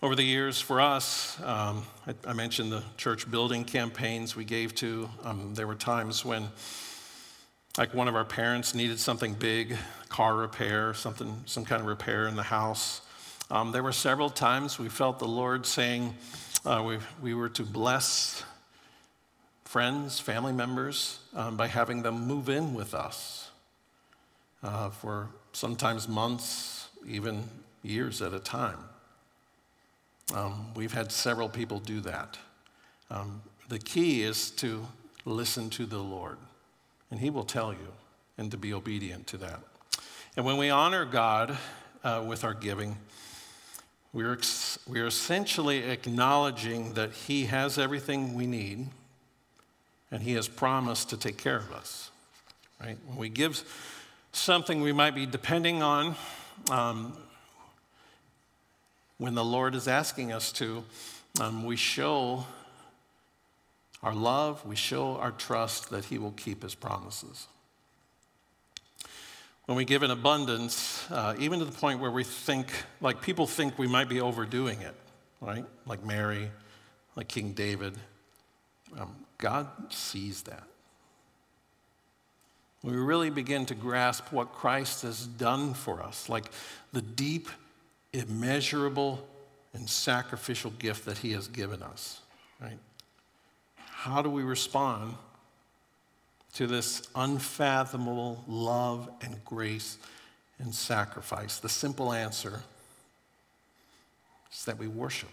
Over 0.03 0.17
the 0.17 0.25
years, 0.25 0.61
for 0.61 0.81
us, 0.81 1.41
um, 1.43 1.85
I, 2.07 2.15
I, 2.27 2.33
mentioned 2.33 2.73
the 2.73 2.83
church 2.97 3.31
building 3.31 3.65
campaigns 3.65 4.35
we 4.35 4.45
gave 4.45 4.75
to. 4.77 5.09
Um, 5.23 5.55
there 5.55 5.67
were 5.69 5.77
times 5.77 6.25
when, 6.25 6.49
like, 7.79 7.95
one 7.95 8.09
of 8.09 8.15
our 8.15 8.25
parents 8.25 8.75
needed 8.75 8.99
something 8.99 9.35
big, 9.35 9.77
car 10.09 10.37
repair, 10.37 10.95
something, 10.95 11.43
some 11.47 11.65
kind 11.65 11.81
of 11.81 11.87
repair 11.87 12.29
in 12.29 12.37
the 12.37 12.43
house. 12.43 13.01
Um, 13.51 13.73
there 13.73 13.83
were 13.83 13.93
several 13.93 14.31
times 14.31 14.79
we 14.79 14.89
felt 14.89 15.19
the 15.19 15.29
Lord 15.29 15.67
saying 15.67 16.15
uh, 16.65 16.83
we, 16.87 16.99
we 17.21 17.35
were 17.35 17.49
to 17.51 17.63
bless 17.63 18.45
friends, 19.65 20.21
family 20.21 20.53
members, 20.53 21.19
um, 21.35 21.57
by 21.57 21.67
having 21.67 22.03
them 22.03 22.27
move 22.27 22.51
in 22.51 22.75
with 22.75 22.95
us 22.95 23.51
uh, 24.63 24.91
for 24.91 25.29
sometimes 25.53 26.09
months, 26.09 26.89
even 27.07 27.43
years 27.83 28.21
at 28.23 28.35
a 28.35 28.39
time. 28.39 28.79
Um, 30.35 30.67
we've 30.75 30.93
had 30.93 31.11
several 31.11 31.49
people 31.49 31.79
do 31.79 32.01
that. 32.01 32.39
Um, 33.11 33.43
the 33.69 33.79
key 33.79 34.23
is 34.23 34.51
to 34.53 34.87
listen 35.25 35.69
to 35.71 35.87
the 35.87 35.99
Lord, 35.99 36.37
and 37.13 37.21
He 37.21 37.29
will 37.29 37.45
tell 37.45 37.73
you, 37.73 37.93
and 38.39 38.51
to 38.51 38.57
be 38.57 38.73
obedient 38.73 39.27
to 39.29 39.37
that. 39.37 39.61
And 40.35 40.47
when 40.47 40.57
we 40.57 40.71
honor 40.71 41.05
God 41.05 41.59
uh, 42.03 42.25
with 42.27 42.43
our 42.43 42.55
giving, 42.55 42.97
we're, 44.15 44.33
ex- 44.33 44.79
we're 44.89 45.07
essentially 45.07 45.85
acknowledging 45.85 46.95
that 46.95 47.13
He 47.13 47.45
has 47.45 47.79
everything 47.79 48.33
we 48.33 48.47
need 48.47 48.87
and 50.11 50.23
He 50.23 50.33
has 50.33 50.49
promised 50.49 51.11
to 51.11 51.19
take 51.19 51.37
care 51.37 51.59
of 51.59 51.71
us. 51.73 52.11
Right? 52.81 52.97
When 53.07 53.19
we 53.19 53.29
give 53.29 53.63
something 54.33 54.81
we 54.81 54.93
might 54.93 55.15
be 55.15 55.27
depending 55.27 55.83
on, 55.83 56.17
um, 56.71 57.13
when 59.19 59.35
the 59.35 59.45
Lord 59.45 59.75
is 59.75 59.87
asking 59.87 60.33
us 60.33 60.51
to, 60.53 60.83
um, 61.43 61.65
we 61.65 61.77
show 61.77 62.47
our 64.03 64.15
love, 64.15 64.65
we 64.67 64.77
show 64.77 65.17
our 65.17 65.31
trust 65.31 65.91
that 65.91 66.07
He 66.07 66.19
will 66.19 66.33
keep 66.33 66.63
His 66.63 66.75
promises. 66.75 67.47
When 69.67 69.77
we 69.77 69.85
give 69.85 70.03
in 70.03 70.11
abundance, 70.11 71.09
uh, 71.11 71.37
even 71.39 71.61
to 71.61 71.65
the 71.65 71.73
point 71.73 72.01
where 72.01 72.11
we 72.11 72.25
think, 72.25 72.67
like 73.01 73.23
people 73.23 73.47
think 73.47 73.79
we 73.79 73.87
might 73.87 74.09
be 74.09 74.21
overdoing 74.21 74.81
it, 74.81 74.95
right? 75.41 75.65
Like 75.87 76.05
Mary, 76.05 76.51
like 77.15 77.29
King 77.29 77.53
David. 77.53 77.97
Um, 78.99 79.15
God 79.39 79.69
sees 79.91 80.43
that. 80.43 80.65
We 82.83 82.97
really 82.97 83.31
begin 83.31 83.65
to 83.67 83.77
grasp 83.77 84.33
what 84.33 84.53
Christ 84.53 85.03
has 85.03 85.27
done 85.27 85.75
for 85.75 86.03
us, 86.03 86.29
like 86.29 86.51
the 86.93 87.03
deep, 87.03 87.49
immeasurable, 88.13 89.25
and 89.73 89.89
sacrificial 89.89 90.73
gift 90.73 91.05
that 91.07 91.19
He 91.19 91.33
has 91.33 91.47
given 91.47 91.83
us, 91.83 92.21
right? 92.61 92.79
How 94.03 94.21
do 94.21 94.29
we 94.29 94.43
respond 94.43 95.15
to 96.55 96.67
this 96.67 97.09
unfathomable 97.15 98.43
love 98.49 99.09
and 99.21 99.45
grace 99.45 99.97
and 100.59 100.75
sacrifice? 100.75 101.61
The 101.61 101.69
simple 101.69 102.13
answer 102.13 102.63
is 104.53 104.65
that 104.65 104.77
we 104.77 104.89
worship. 104.89 105.29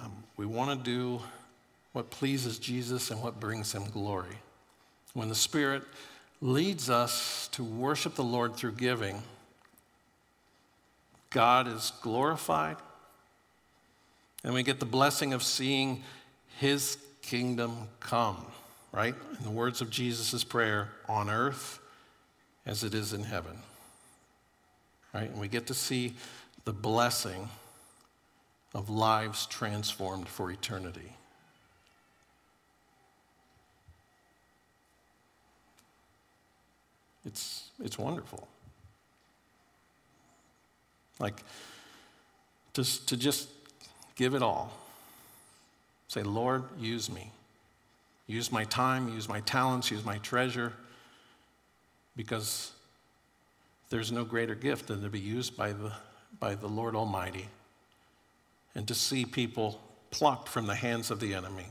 Um, 0.00 0.12
we 0.36 0.46
want 0.46 0.78
to 0.78 0.88
do 0.88 1.20
what 1.94 2.10
pleases 2.10 2.60
Jesus 2.60 3.10
and 3.10 3.20
what 3.20 3.40
brings 3.40 3.72
him 3.72 3.86
glory. 3.90 4.36
When 5.14 5.28
the 5.28 5.34
Spirit 5.34 5.82
leads 6.40 6.88
us 6.88 7.48
to 7.48 7.64
worship 7.64 8.14
the 8.14 8.22
Lord 8.22 8.54
through 8.54 8.74
giving, 8.74 9.20
God 11.30 11.66
is 11.66 11.90
glorified, 12.02 12.76
and 14.46 14.54
we 14.54 14.62
get 14.62 14.78
the 14.78 14.86
blessing 14.86 15.32
of 15.34 15.42
seeing 15.42 16.04
his 16.60 16.98
kingdom 17.20 17.88
come, 17.98 18.46
right? 18.92 19.16
In 19.38 19.44
the 19.44 19.50
words 19.50 19.80
of 19.80 19.90
Jesus' 19.90 20.44
prayer, 20.44 20.88
on 21.08 21.28
earth 21.28 21.80
as 22.64 22.84
it 22.84 22.94
is 22.94 23.12
in 23.12 23.24
heaven. 23.24 23.58
Right? 25.12 25.28
And 25.28 25.40
we 25.40 25.48
get 25.48 25.66
to 25.66 25.74
see 25.74 26.14
the 26.64 26.72
blessing 26.72 27.48
of 28.72 28.88
lives 28.88 29.46
transformed 29.46 30.28
for 30.28 30.52
eternity. 30.52 31.12
It's, 37.24 37.70
it's 37.82 37.98
wonderful. 37.98 38.46
Like, 41.18 41.42
just 42.72 43.08
to 43.08 43.16
just 43.16 43.48
give 44.16 44.34
it 44.34 44.42
all. 44.42 44.72
Say, 46.08 46.22
Lord, 46.22 46.64
use 46.78 47.10
me. 47.10 47.30
Use 48.26 48.50
my 48.50 48.64
time, 48.64 49.12
use 49.14 49.28
my 49.28 49.40
talents, 49.40 49.90
use 49.90 50.04
my 50.04 50.18
treasure, 50.18 50.72
because 52.16 52.72
there's 53.88 54.10
no 54.10 54.24
greater 54.24 54.54
gift 54.54 54.88
than 54.88 55.02
to 55.02 55.08
be 55.08 55.20
used 55.20 55.56
by 55.56 55.72
the, 55.72 55.92
by 56.40 56.54
the 56.54 56.66
Lord 56.66 56.96
Almighty 56.96 57.46
and 58.74 58.86
to 58.88 58.94
see 58.94 59.24
people 59.24 59.80
plucked 60.10 60.48
from 60.48 60.66
the 60.66 60.74
hands 60.74 61.10
of 61.10 61.20
the 61.20 61.34
enemy 61.34 61.66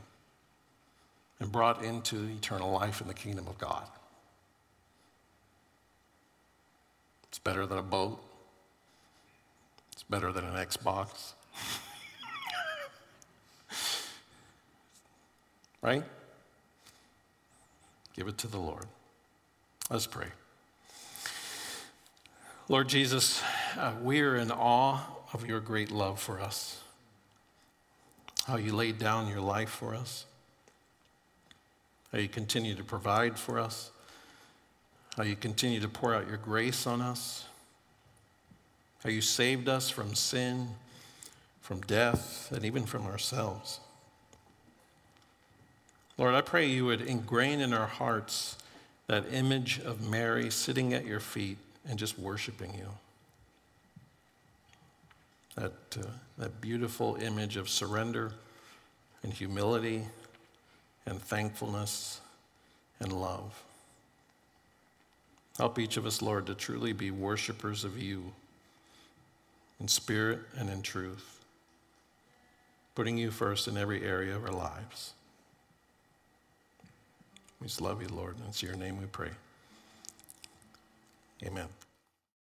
and 1.39 1.51
brought 1.51 1.83
into 1.83 2.27
eternal 2.29 2.71
life 2.71 3.01
in 3.01 3.07
the 3.07 3.13
kingdom 3.13 3.47
of 3.47 3.57
God. 3.57 3.85
It's 7.27 7.39
better 7.39 7.65
than 7.65 7.77
a 7.77 7.83
boat. 7.83 8.21
It's 9.91 10.03
better 10.03 10.31
than 10.31 10.45
an 10.45 10.55
Xbox. 10.55 11.33
Right? 15.86 16.03
Give 18.15 18.27
it 18.27 18.39
to 18.39 18.47
the 18.47 18.57
Lord. 18.57 18.88
Let's 19.91 20.07
pray. 20.07 20.27
Lord 22.67 22.89
Jesus, 22.89 23.43
uh, 23.77 23.93
we 24.01 24.21
are 24.21 24.36
in 24.36 24.51
awe 24.51 25.01
of 25.31 25.45
your 25.45 25.59
great 25.59 25.91
love 25.91 26.19
for 26.19 26.41
us 26.41 26.81
how 28.47 28.57
you 28.57 28.75
laid 28.75 28.99
down 28.99 29.27
your 29.27 29.41
life 29.41 29.69
for 29.69 29.95
us, 29.95 30.25
how 32.11 32.19
you 32.19 32.27
continue 32.27 32.75
to 32.75 32.83
provide 32.83 33.39
for 33.39 33.59
us, 33.59 33.89
how 35.17 35.23
you 35.23 35.36
continue 35.36 35.79
to 35.79 35.89
pour 35.89 36.13
out 36.13 36.27
your 36.27 36.38
grace 36.38 36.86
on 36.86 37.01
us, 37.01 37.45
how 39.03 39.09
you 39.09 39.19
saved 39.19 39.67
us 39.67 39.89
from 39.89 40.13
sin, 40.13 40.67
from 41.61 41.81
death, 41.81 42.51
and 42.51 42.63
even 42.65 42.86
from 42.86 43.07
ourselves. 43.07 43.79
Lord, 46.18 46.34
I 46.34 46.41
pray 46.41 46.66
you 46.66 46.86
would 46.86 47.01
ingrain 47.01 47.59
in 47.59 47.74
our 47.74 47.88
hearts 47.88 48.57
that 49.07 49.26
image 49.34 49.80
of 49.80 50.09
Mary 50.09 50.49
sitting 50.49 50.93
at 50.93 51.05
your 51.05 51.20
feet 51.20 51.57
and 51.88 51.99
just 51.99 52.18
worshiping 52.18 52.74
you. 52.74 52.88
That, 55.55 55.74
uh, 55.99 56.07
that 56.38 56.61
beautiful 56.61 57.16
image 57.16 57.57
of 57.57 57.70
surrender 57.70 58.32
and 59.24 59.34
humility 59.34 60.03
and 61.05 61.22
thankfulness 61.22 62.22
and 62.99 63.11
love. 63.11 63.63
Help 65.57 65.80
each 65.80 65.97
of 65.97 66.05
us, 66.05 66.22
Lord, 66.22 66.47
to 66.47 66.55
truly 66.55 66.93
be 66.93 67.11
worshipers 67.11 67.84
of 67.84 67.97
you 67.97 68.34
in 69.80 69.88
spirit 69.88 70.39
and 70.57 70.70
in 70.70 70.82
truth, 70.82 71.39
putting 72.93 73.18
you 73.18 73.32
first 73.32 73.68
in 73.68 73.78
every 73.78 74.03
area 74.03 74.36
of 74.36 74.43
our 74.43 74.51
lives. 74.51 75.14
We 77.62 77.68
just 77.68 77.82
love 77.82 78.01
you, 78.01 78.10
Lord, 78.10 78.38
and 78.38 78.47
it's 78.47 78.62
your 78.62 78.76
name 78.76 78.99
we 78.99 79.06
pray. 79.08 79.32
Amen. 81.43 81.68